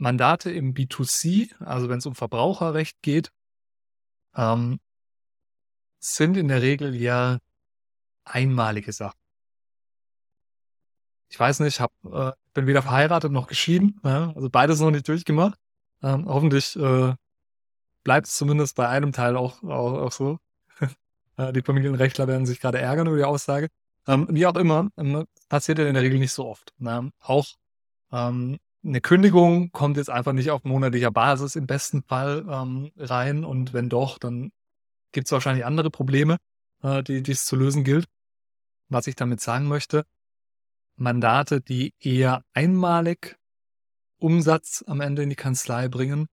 Mandate 0.00 0.50
im 0.50 0.74
B2C, 0.74 1.50
also 1.60 1.88
wenn 1.88 1.98
es 1.98 2.06
um 2.06 2.14
Verbraucherrecht 2.14 3.02
geht, 3.02 3.30
ähm, 4.34 4.80
sind 5.98 6.36
in 6.36 6.48
der 6.48 6.62
Regel 6.62 6.94
ja 6.94 7.38
einmalige 8.24 8.92
Sachen. 8.92 9.18
Ich 11.28 11.38
weiß 11.38 11.60
nicht, 11.60 11.80
hab, 11.80 11.92
äh, 12.04 12.32
bin 12.54 12.66
weder 12.66 12.82
verheiratet 12.82 13.30
noch 13.30 13.46
geschieden, 13.46 14.00
ja, 14.04 14.32
also 14.34 14.50
beides 14.50 14.80
noch 14.80 14.90
nicht 14.90 15.06
durchgemacht. 15.06 15.58
Ähm, 16.02 16.26
hoffentlich 16.26 16.76
äh, 16.76 17.14
bleibt 18.02 18.26
es 18.26 18.34
zumindest 18.36 18.76
bei 18.76 18.88
einem 18.88 19.12
Teil 19.12 19.36
auch, 19.36 19.62
auch, 19.62 19.92
auch 20.00 20.12
so. 20.12 20.38
Äh, 21.36 21.52
die 21.52 21.62
Familienrechtler 21.62 22.26
werden 22.26 22.44
sich 22.44 22.60
gerade 22.60 22.80
ärgern 22.80 23.06
über 23.06 23.16
die 23.16 23.24
Aussage. 23.24 23.68
Ähm, 24.08 24.26
wie 24.30 24.46
auch 24.46 24.56
immer, 24.56 24.88
ähm, 24.96 25.26
passiert 25.48 25.78
ja 25.78 25.86
in 25.86 25.94
der 25.94 26.02
Regel 26.02 26.18
nicht 26.18 26.32
so 26.32 26.44
oft. 26.44 26.74
Ne? 26.78 27.12
Auch 27.20 27.46
ähm, 28.10 28.58
eine 28.84 29.00
Kündigung 29.00 29.72
kommt 29.72 29.96
jetzt 29.96 30.10
einfach 30.10 30.32
nicht 30.32 30.50
auf 30.50 30.64
monatlicher 30.64 31.10
Basis 31.10 31.56
im 31.56 31.66
besten 31.66 32.02
Fall 32.02 32.46
ähm, 32.48 32.90
rein 32.96 33.44
und 33.44 33.72
wenn 33.72 33.88
doch, 33.88 34.18
dann 34.18 34.52
gibt 35.12 35.26
es 35.26 35.32
wahrscheinlich 35.32 35.64
andere 35.64 35.90
Probleme, 35.90 36.38
äh, 36.82 37.02
die, 37.02 37.22
es 37.30 37.44
zu 37.44 37.56
lösen 37.56 37.84
gilt. 37.84 38.06
Was 38.88 39.06
ich 39.06 39.14
damit 39.14 39.40
sagen 39.40 39.68
möchte, 39.68 40.04
Mandate, 40.96 41.60
die 41.60 41.94
eher 42.00 42.42
einmalig 42.54 43.36
Umsatz 44.18 44.84
am 44.86 45.00
Ende 45.00 45.22
in 45.22 45.30
die 45.30 45.36
Kanzlei 45.36 45.88
bringen, 45.88 46.26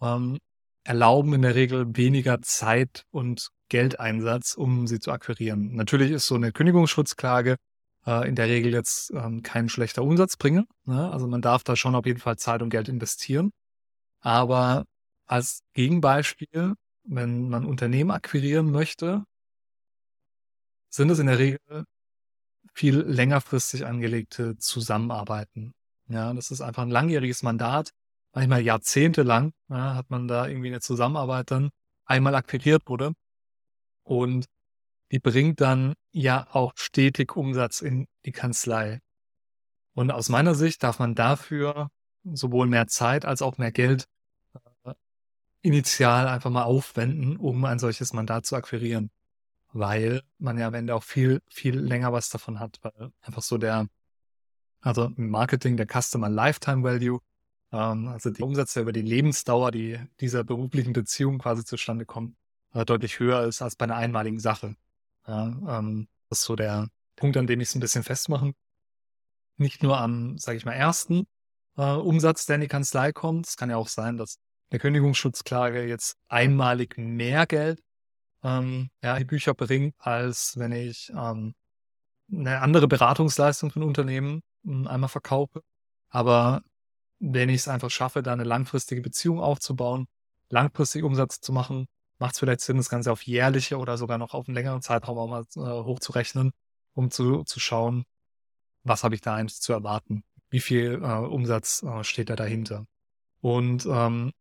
ähm, 0.00 0.38
erlauben 0.84 1.32
in 1.32 1.42
der 1.42 1.54
Regel 1.54 1.96
weniger 1.96 2.42
Zeit 2.42 3.04
und 3.10 3.48
Geldeinsatz, 3.68 4.54
um 4.54 4.86
sie 4.86 5.00
zu 5.00 5.10
akquirieren. 5.10 5.74
Natürlich 5.74 6.10
ist 6.10 6.26
so 6.26 6.34
eine 6.34 6.52
Kündigungsschutzklage 6.52 7.56
äh, 8.06 8.28
in 8.28 8.34
der 8.34 8.48
Regel 8.48 8.72
jetzt 8.72 9.10
ähm, 9.12 9.42
kein 9.42 9.68
schlechter 9.68 10.02
Umsatzbringer. 10.02 10.64
Ne? 10.84 11.10
Also 11.10 11.26
man 11.26 11.42
darf 11.42 11.64
da 11.64 11.76
schon 11.76 11.94
auf 11.94 12.06
jeden 12.06 12.20
Fall 12.20 12.36
Zeit 12.36 12.62
und 12.62 12.70
Geld 12.70 12.88
investieren. 12.88 13.52
Aber 14.20 14.84
als 15.26 15.62
Gegenbeispiel, 15.74 16.74
wenn 17.04 17.48
man 17.48 17.64
Unternehmen 17.64 18.10
akquirieren 18.10 18.70
möchte, 18.70 19.24
sind 20.90 21.10
es 21.10 21.18
in 21.18 21.26
der 21.26 21.38
Regel 21.38 21.84
viel 22.74 22.98
längerfristig 23.00 23.86
angelegte 23.86 24.56
Zusammenarbeiten. 24.58 25.74
Ja, 26.08 26.32
das 26.34 26.50
ist 26.50 26.60
einfach 26.60 26.82
ein 26.82 26.90
langjähriges 26.90 27.42
Mandat. 27.42 27.90
Manchmal 28.32 28.62
jahrzehntelang 28.62 29.52
ja, 29.68 29.94
hat 29.94 30.10
man 30.10 30.28
da 30.28 30.46
irgendwie 30.46 30.68
eine 30.68 30.80
Zusammenarbeit 30.80 31.50
dann 31.50 31.70
einmal 32.04 32.34
akquiriert 32.34 32.82
wurde. 32.86 33.12
Und 34.02 34.46
die 35.14 35.20
bringt 35.20 35.60
dann 35.60 35.94
ja 36.10 36.48
auch 36.50 36.72
stetig 36.74 37.36
Umsatz 37.36 37.80
in 37.80 38.08
die 38.24 38.32
Kanzlei. 38.32 39.00
Und 39.92 40.10
aus 40.10 40.28
meiner 40.28 40.56
Sicht 40.56 40.82
darf 40.82 40.98
man 40.98 41.14
dafür 41.14 41.92
sowohl 42.24 42.66
mehr 42.66 42.88
Zeit 42.88 43.24
als 43.24 43.40
auch 43.40 43.56
mehr 43.56 43.70
Geld 43.70 44.08
äh, 44.84 44.94
initial 45.62 46.26
einfach 46.26 46.50
mal 46.50 46.64
aufwenden, 46.64 47.36
um 47.36 47.64
ein 47.64 47.78
solches 47.78 48.12
Mandat 48.12 48.44
zu 48.44 48.56
akquirieren. 48.56 49.12
Weil 49.72 50.22
man 50.38 50.58
ja 50.58 50.66
am 50.66 50.74
Ende 50.74 50.96
auch 50.96 51.04
viel, 51.04 51.42
viel 51.48 51.78
länger 51.78 52.12
was 52.12 52.28
davon 52.28 52.58
hat, 52.58 52.80
weil 52.82 53.12
einfach 53.20 53.42
so 53.42 53.56
der, 53.56 53.86
also 54.80 55.12
im 55.16 55.30
Marketing 55.30 55.76
der 55.76 55.86
Customer 55.86 56.28
Lifetime 56.28 56.82
Value, 56.82 57.20
ähm, 57.70 58.08
also 58.08 58.30
die 58.30 58.42
Umsätze 58.42 58.80
über 58.80 58.92
die 58.92 59.02
Lebensdauer, 59.02 59.70
die 59.70 59.96
dieser 60.18 60.42
beruflichen 60.42 60.92
Beziehung 60.92 61.38
quasi 61.38 61.64
zustande 61.64 62.04
kommen, 62.04 62.36
äh, 62.72 62.84
deutlich 62.84 63.20
höher 63.20 63.44
ist 63.44 63.62
als 63.62 63.76
bei 63.76 63.84
einer 63.84 63.94
einmaligen 63.94 64.40
Sache. 64.40 64.74
Ja, 65.26 65.78
ähm, 65.78 66.08
das 66.28 66.40
ist 66.40 66.44
so 66.44 66.56
der 66.56 66.88
Punkt, 67.16 67.36
an 67.36 67.46
dem 67.46 67.60
ich 67.60 67.68
es 67.68 67.74
ein 67.74 67.80
bisschen 67.80 68.02
festmachen. 68.02 68.54
Nicht 69.56 69.82
nur 69.82 69.98
am, 69.98 70.36
sage 70.38 70.58
ich 70.58 70.64
mal, 70.64 70.72
ersten 70.72 71.26
äh, 71.76 71.82
Umsatz, 71.82 72.46
der 72.46 72.56
in 72.56 72.62
die 72.62 72.68
Kanzlei 72.68 73.12
kommt. 73.12 73.46
Es 73.46 73.56
kann 73.56 73.70
ja 73.70 73.76
auch 73.76 73.88
sein, 73.88 74.16
dass 74.16 74.38
eine 74.70 74.80
Kündigungsschutzklage 74.80 75.86
jetzt 75.86 76.16
einmalig 76.28 76.98
mehr 76.98 77.46
Geld 77.46 77.80
ähm, 78.42 78.90
ja, 79.02 79.18
die 79.18 79.24
Bücher 79.24 79.54
bringt, 79.54 79.94
als 79.98 80.58
wenn 80.58 80.72
ich 80.72 81.10
ähm, 81.10 81.54
eine 82.30 82.60
andere 82.60 82.88
Beratungsleistung 82.88 83.72
ein 83.74 83.82
Unternehmen 83.82 84.42
ähm, 84.64 84.86
einmal 84.86 85.08
verkaufe. 85.08 85.62
Aber 86.08 86.62
wenn 87.18 87.48
ich 87.48 87.62
es 87.62 87.68
einfach 87.68 87.90
schaffe, 87.90 88.22
da 88.22 88.32
eine 88.32 88.44
langfristige 88.44 89.00
Beziehung 89.00 89.40
aufzubauen, 89.40 90.06
langfristig 90.50 91.02
Umsatz 91.02 91.40
zu 91.40 91.52
machen, 91.52 91.86
macht 92.24 92.36
es 92.36 92.38
vielleicht 92.38 92.62
Sinn, 92.62 92.78
das 92.78 92.88
Ganze 92.88 93.12
auf 93.12 93.20
jährliche 93.20 93.76
oder 93.76 93.98
sogar 93.98 94.16
noch 94.16 94.32
auf 94.32 94.48
einen 94.48 94.54
längeren 94.54 94.80
Zeitraum 94.80 95.18
auch 95.18 95.28
mal 95.28 95.44
äh, 95.56 95.84
hochzurechnen, 95.84 96.52
um 96.94 97.10
zu, 97.10 97.44
zu 97.44 97.60
schauen, 97.60 98.06
was 98.82 99.04
habe 99.04 99.14
ich 99.14 99.20
da 99.20 99.34
eigentlich 99.34 99.60
zu 99.60 99.74
erwarten? 99.74 100.24
Wie 100.48 100.60
viel 100.60 101.02
äh, 101.02 101.06
Umsatz 101.06 101.82
äh, 101.82 102.02
steht 102.02 102.30
da 102.30 102.36
dahinter? 102.36 102.86
Und 103.42 103.84
ähm, 103.84 104.32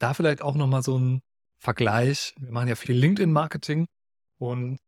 da 0.00 0.12
vielleicht 0.12 0.42
auch 0.42 0.56
nochmal 0.56 0.82
so 0.82 0.98
ein 0.98 1.22
Vergleich. 1.58 2.34
Wir 2.40 2.50
machen 2.50 2.66
ja 2.66 2.74
viel 2.74 2.96
LinkedIn-Marketing 2.96 3.86
und 4.38 4.80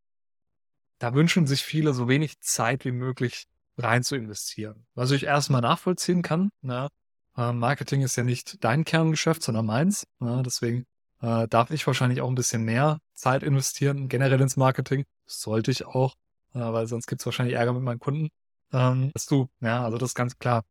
da 0.99 1.15
wünschen 1.15 1.47
sich 1.47 1.63
viele 1.63 1.95
so 1.95 2.09
wenig 2.09 2.41
Zeit 2.41 2.85
wie 2.85 2.91
möglich 2.91 3.45
rein 3.79 4.03
zu 4.03 4.17
investieren. 4.17 4.85
Was 4.95 5.13
ich 5.13 5.27
erstmal 5.27 5.61
nachvollziehen 5.61 6.23
kann. 6.23 6.51
Ne? 6.61 6.89
Äh, 7.37 7.53
Marketing 7.53 8.03
ist 8.03 8.17
ja 8.17 8.25
nicht 8.25 8.65
dein 8.65 8.85
Kerngeschäft, 8.85 9.45
sondern 9.45 9.67
meins. 9.67 10.09
Ne? 10.19 10.43
Deswegen 10.45 10.87
äh, 11.23 11.49
darf 11.49 11.71
ich 11.71 11.87
wahrscheinlich 11.87 12.21
auch 12.21 12.29
ein 12.29 12.35
bisschen 12.35 12.65
mehr 12.65 12.99
Zeit 13.15 13.43
investieren, 13.43 14.09
generell 14.09 14.41
ins 14.41 14.57
Marketing. 14.57 15.05
Sollte 15.27 15.71
ich 15.71 15.87
auch, 15.87 16.15
äh, 16.55 16.59
weil 16.59 16.87
sonst 16.87 17.07
gibt 17.07 17.23
es 17.23 17.27
wahrscheinlich 17.27 17.57
Ärger 17.57 17.73
mit 17.73 17.83
meinen 17.83 18.01
Kunden. 18.01 18.29
Ähm, 18.73 19.11
das 19.15 19.27
du, 19.27 19.49
ja, 19.61 19.85
also 19.85 19.99
das 19.99 20.11
ist 20.11 20.15
ganz 20.15 20.39
klar. 20.39 20.65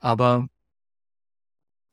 Aber 0.00 0.48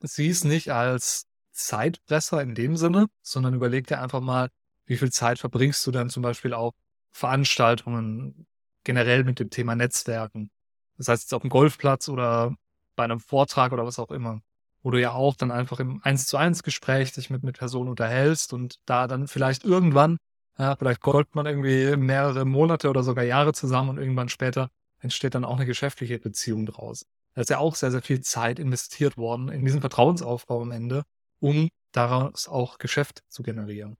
sieh 0.01 0.29
es 0.29 0.43
nicht 0.43 0.71
als 0.71 1.27
Zeitfresser 1.51 2.41
in 2.41 2.55
dem 2.55 2.77
Sinne, 2.77 3.07
sondern 3.21 3.53
überleg 3.53 3.87
dir 3.87 4.01
einfach 4.01 4.21
mal, 4.21 4.49
wie 4.85 4.97
viel 4.97 5.11
Zeit 5.11 5.39
verbringst 5.39 5.85
du 5.85 5.91
dann 5.91 6.09
zum 6.09 6.23
Beispiel 6.23 6.53
auf 6.53 6.73
Veranstaltungen, 7.11 8.47
generell 8.83 9.23
mit 9.23 9.39
dem 9.39 9.49
Thema 9.49 9.75
Netzwerken. 9.75 10.51
Das 10.97 11.09
heißt 11.09 11.23
jetzt 11.23 11.33
auf 11.33 11.41
dem 11.41 11.49
Golfplatz 11.49 12.09
oder 12.09 12.55
bei 12.95 13.03
einem 13.03 13.19
Vortrag 13.19 13.71
oder 13.71 13.85
was 13.85 13.99
auch 13.99 14.11
immer 14.11 14.41
wo 14.81 14.91
du 14.91 15.01
ja 15.01 15.11
auch 15.11 15.35
dann 15.35 15.51
einfach 15.51 15.79
im 15.79 16.01
eins 16.03 16.27
zu 16.27 16.37
eins 16.37 16.63
Gespräch 16.63 17.11
dich 17.11 17.29
mit, 17.29 17.43
mit 17.43 17.57
Personen 17.57 17.89
unterhältst 17.89 18.53
und 18.53 18.79
da 18.85 19.07
dann 19.07 19.27
vielleicht 19.27 19.63
irgendwann, 19.63 20.17
ja, 20.57 20.75
vielleicht 20.75 21.01
golft 21.01 21.35
man 21.35 21.45
irgendwie 21.45 21.95
mehrere 21.97 22.45
Monate 22.45 22.89
oder 22.89 23.03
sogar 23.03 23.23
Jahre 23.23 23.53
zusammen 23.53 23.89
und 23.89 23.97
irgendwann 23.97 24.29
später 24.29 24.69
entsteht 24.99 25.35
dann 25.35 25.45
auch 25.45 25.55
eine 25.55 25.65
geschäftliche 25.65 26.19
Beziehung 26.19 26.65
draus. 26.65 27.05
Da 27.33 27.41
ist 27.41 27.49
ja 27.49 27.59
auch 27.59 27.75
sehr, 27.75 27.91
sehr 27.91 28.01
viel 28.01 28.21
Zeit 28.21 28.59
investiert 28.59 29.17
worden 29.17 29.49
in 29.49 29.63
diesen 29.63 29.81
Vertrauensaufbau 29.81 30.61
am 30.61 30.71
Ende, 30.71 31.03
um 31.39 31.69
daraus 31.91 32.47
auch 32.47 32.77
Geschäft 32.77 33.23
zu 33.29 33.43
generieren. 33.43 33.97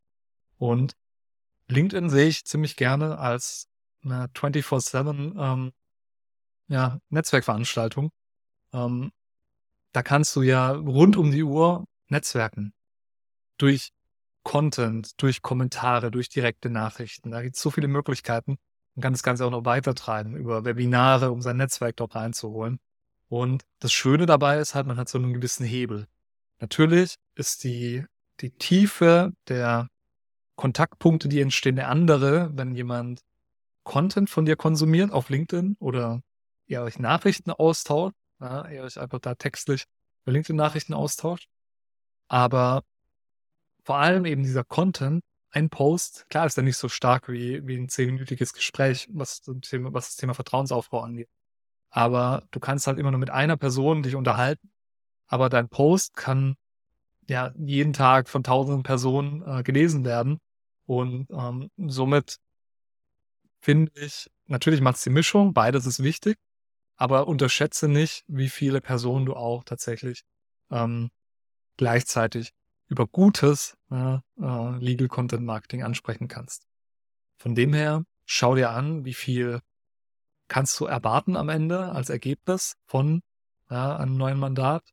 Und 0.58 0.96
LinkedIn 1.68 2.10
sehe 2.10 2.28
ich 2.28 2.46
ziemlich 2.46 2.76
gerne 2.76 3.18
als 3.20 3.68
eine 4.04 4.28
24-7 4.28 5.36
ähm, 5.38 5.72
ja, 6.68 7.00
Netzwerkveranstaltung, 7.10 8.12
ähm, 8.74 9.12
da 9.92 10.04
kannst 10.04 10.36
du 10.36 10.42
ja 10.42 10.72
rund 10.72 11.18
um 11.18 11.32
die 11.32 11.44
Uhr 11.44 11.86
netzwerken. 12.10 12.74
Durch 13.58 13.92
Content, 14.44 15.22
durch 15.22 15.42
Kommentare, 15.42 16.12
durch 16.12 16.30
direkte 16.30 16.70
Nachrichten. 16.70 17.32
Da 17.32 17.42
gibt 17.42 17.56
es 17.56 17.62
so 17.62 17.72
viele 17.72 17.88
Möglichkeiten. 17.88 18.58
Man 18.96 19.02
kann 19.02 19.14
das 19.14 19.24
Ganze 19.24 19.46
auch 19.46 19.52
noch 19.52 19.66
weitertreiben 19.66 20.36
über 20.36 20.66
Webinare, 20.66 21.32
um 21.32 21.42
sein 21.42 21.58
Netzwerk 21.58 21.98
dort 21.98 22.16
reinzuholen. 22.16 22.80
Und 23.28 23.64
das 23.80 23.92
Schöne 23.94 24.26
dabei 24.26 24.60
ist 24.60 24.76
halt, 24.76 24.88
man 24.88 24.98
hat 24.98 25.10
so 25.10 25.18
einen 25.18 25.34
gewissen 25.34 25.66
Hebel. 25.66 26.08
Natürlich 26.60 27.16
ist 27.36 27.64
die, 27.64 28.06
die 28.40 28.52
Tiefe 28.52 29.34
der 29.48 29.88
Kontaktpunkte, 30.56 31.30
die 31.30 31.42
entstehen, 31.42 31.80
eine 31.80 31.88
andere, 31.88 32.50
wenn 32.54 32.76
jemand 32.76 33.22
Content 33.84 34.30
von 34.30 34.46
dir 34.46 34.56
konsumiert 34.56 35.12
auf 35.12 35.30
LinkedIn 35.30 35.78
oder 35.80 36.22
ihr 36.66 36.82
euch 36.82 37.00
Nachrichten 37.00 37.52
austauscht 37.52 38.16
ja, 38.40 38.68
ihr 38.70 38.84
euch 38.84 39.00
einfach 39.00 39.20
da 39.20 39.36
textlich 39.36 39.86
über 40.24 40.34
LinkedIn-Nachrichten 40.34 40.94
austauscht. 40.94 41.50
Aber 42.28 42.84
vor 43.84 43.98
allem 43.98 44.26
eben 44.26 44.44
dieser 44.44 44.64
Content, 44.64 45.24
ein 45.52 45.70
Post, 45.70 46.28
klar 46.30 46.46
ist 46.46 46.58
er 46.58 46.64
nicht 46.64 46.78
so 46.78 46.90
stark 46.90 47.28
wie, 47.30 47.66
wie 47.68 47.76
ein 47.78 47.90
zehnminütiges 47.90 48.54
Gespräch, 48.54 49.08
was 49.12 49.42
Thema, 49.62 49.94
was 49.94 50.08
das 50.10 50.16
Thema 50.18 50.34
Vertrauensaufbau 50.36 51.02
angeht. 51.02 51.30
Aber 51.90 52.44
du 52.52 52.60
kannst 52.60 52.88
halt 52.88 53.00
immer 53.00 53.12
nur 53.12 53.20
mit 53.20 53.32
einer 53.32 53.58
Person 53.58 54.04
dich 54.04 54.16
unterhalten. 54.16 54.72
aber 55.28 55.50
dein 55.50 55.70
Post 55.70 56.16
kann 56.16 56.56
ja 57.28 57.54
jeden 57.58 57.94
Tag 57.94 58.30
von 58.30 58.44
tausenden 58.44 58.84
Personen 58.84 59.44
äh, 59.46 59.64
gelesen 59.64 60.06
werden. 60.06 60.40
Und 60.86 61.30
ähm, 61.32 61.70
somit 61.78 62.38
finde 63.62 63.92
ich, 63.96 64.30
natürlich 64.48 64.82
macht 64.82 64.98
es 64.98 65.04
die 65.04 65.12
Mischung, 65.12 65.54
beides 65.54 65.86
ist 65.86 66.04
wichtig, 66.04 66.38
aber 67.00 67.30
unterschätze 67.30 67.88
nicht, 67.88 68.26
wie 68.28 68.50
viele 68.50 68.82
Personen 68.82 69.26
du 69.26 69.34
auch 69.34 69.64
tatsächlich 69.64 70.26
ähm, 70.70 71.12
gleichzeitig 71.78 72.52
über 72.90 73.08
gutes 73.08 73.78
äh, 73.90 74.18
Legal 74.36 75.08
Content 75.08 75.46
Marketing 75.46 75.82
ansprechen 75.82 76.28
kannst. 76.28 76.68
Von 77.38 77.56
dem 77.56 77.74
her, 77.74 78.04
schau 78.26 78.54
dir 78.54 78.72
an, 78.72 79.06
wie 79.06 79.14
viel 79.14 79.62
kannst 80.50 80.78
du 80.82 80.86
erwarten 80.86 81.38
am 81.38 81.48
Ende 81.48 81.90
als 81.94 82.10
Ergebnis 82.10 82.76
von 82.86 83.22
ja, 83.70 83.96
einem 83.96 84.18
neuen 84.18 84.38
Mandat 84.38 84.84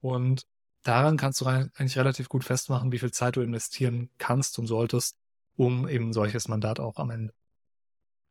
und 0.00 0.46
daran 0.84 1.16
kannst 1.16 1.40
du 1.40 1.46
eigentlich 1.46 1.98
relativ 1.98 2.28
gut 2.28 2.44
festmachen, 2.44 2.92
wie 2.92 3.00
viel 3.00 3.10
Zeit 3.10 3.34
du 3.34 3.40
investieren 3.40 4.10
kannst 4.18 4.60
und 4.60 4.68
solltest, 4.68 5.16
um 5.56 5.88
eben 5.88 6.12
solches 6.12 6.46
Mandat 6.46 6.78
auch 6.78 6.98
am 6.98 7.10
Ende 7.10 7.34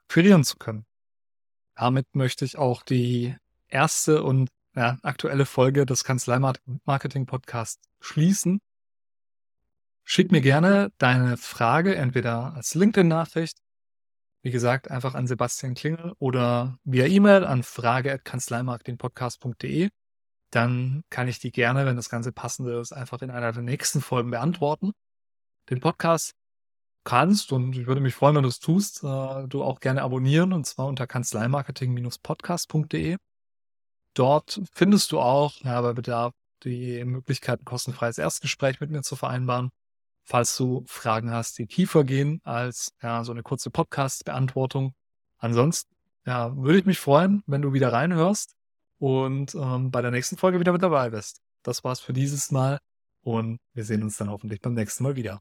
akquirieren 0.05 0.45
zu 0.45 0.55
können. 0.55 0.85
Damit 1.77 2.15
möchte 2.15 2.43
ich 2.43 2.57
auch 2.57 2.81
die 2.81 3.37
erste 3.67 4.23
und 4.23 4.49
ja, 4.75 4.97
aktuelle 5.03 5.45
Folge 5.45 5.85
des 5.85 6.03
Kanzlei-Marketing 6.03 7.27
Podcasts 7.27 7.87
schließen. 7.99 8.59
Schick 10.03 10.31
mir 10.31 10.41
gerne 10.41 10.91
deine 10.97 11.37
Frage 11.37 11.95
entweder 11.95 12.55
als 12.55 12.73
LinkedIn-Nachricht, 12.73 13.59
wie 14.41 14.49
gesagt, 14.49 14.89
einfach 14.89 15.13
an 15.13 15.27
Sebastian 15.27 15.75
Klingel 15.75 16.13
oder 16.17 16.79
via 16.83 17.05
E-Mail 17.05 17.43
an 17.43 17.61
frage.kanzleimarketingpodcast.de. 17.61 19.89
Dann 20.49 21.03
kann 21.11 21.27
ich 21.27 21.37
die 21.39 21.51
gerne, 21.51 21.85
wenn 21.85 21.95
das 21.95 22.09
Ganze 22.09 22.31
passend 22.31 22.67
ist, 22.69 22.91
einfach 22.91 23.21
in 23.21 23.29
einer 23.29 23.51
der 23.51 23.61
nächsten 23.61 24.01
Folgen 24.01 24.31
beantworten. 24.31 24.93
Den 25.69 25.79
Podcast 25.79 26.33
kannst 27.07 27.51
und 27.53 27.77
ich 27.77 27.87
würde 27.87 28.01
mich 28.01 28.15
freuen, 28.15 28.35
wenn 28.35 28.43
du 28.43 28.49
es 28.49 28.59
tust, 28.59 29.01
äh, 29.01 29.47
du 29.47 29.63
auch 29.63 29.79
gerne 29.79 30.03
abonnieren 30.03 30.51
und 30.51 30.65
zwar 30.65 30.87
unter 30.87 31.07
kanzleimarketing-podcast.de. 31.07 33.15
Dort 34.13 34.61
findest 34.73 35.13
du 35.13 35.21
auch, 35.21 35.53
ja, 35.61 35.79
bei 35.81 35.93
Bedarf, 35.93 36.33
die 36.63 37.05
Möglichkeit, 37.05 37.61
ein 37.61 37.65
kostenfreies 37.65 38.17
Erstgespräch 38.17 38.81
mit 38.81 38.91
mir 38.91 39.03
zu 39.03 39.15
vereinbaren. 39.15 39.69
Falls 40.23 40.57
du 40.57 40.83
Fragen 40.87 41.31
hast, 41.31 41.57
die 41.57 41.67
tiefer 41.67 42.03
gehen 42.03 42.41
als 42.43 42.91
ja, 43.01 43.23
so 43.23 43.31
eine 43.31 43.41
kurze 43.41 43.71
Podcast-Beantwortung. 43.71 44.93
Ansonsten 45.37 45.95
ja, 46.25 46.57
würde 46.57 46.79
ich 46.79 46.85
mich 46.85 46.99
freuen, 46.99 47.41
wenn 47.47 47.61
du 47.61 47.71
wieder 47.71 47.93
reinhörst 47.93 48.57
und 48.99 49.55
ähm, 49.55 49.91
bei 49.91 50.01
der 50.01 50.11
nächsten 50.11 50.35
Folge 50.35 50.59
wieder 50.59 50.73
mit 50.73 50.83
dabei 50.83 51.11
bist. 51.11 51.39
Das 51.63 51.85
war's 51.85 52.01
für 52.01 52.11
dieses 52.11 52.51
Mal 52.51 52.79
und 53.21 53.59
wir 53.73 53.85
sehen 53.85 54.03
uns 54.03 54.17
dann 54.17 54.29
hoffentlich 54.29 54.59
beim 54.59 54.73
nächsten 54.73 55.03
Mal 55.03 55.15
wieder. 55.15 55.39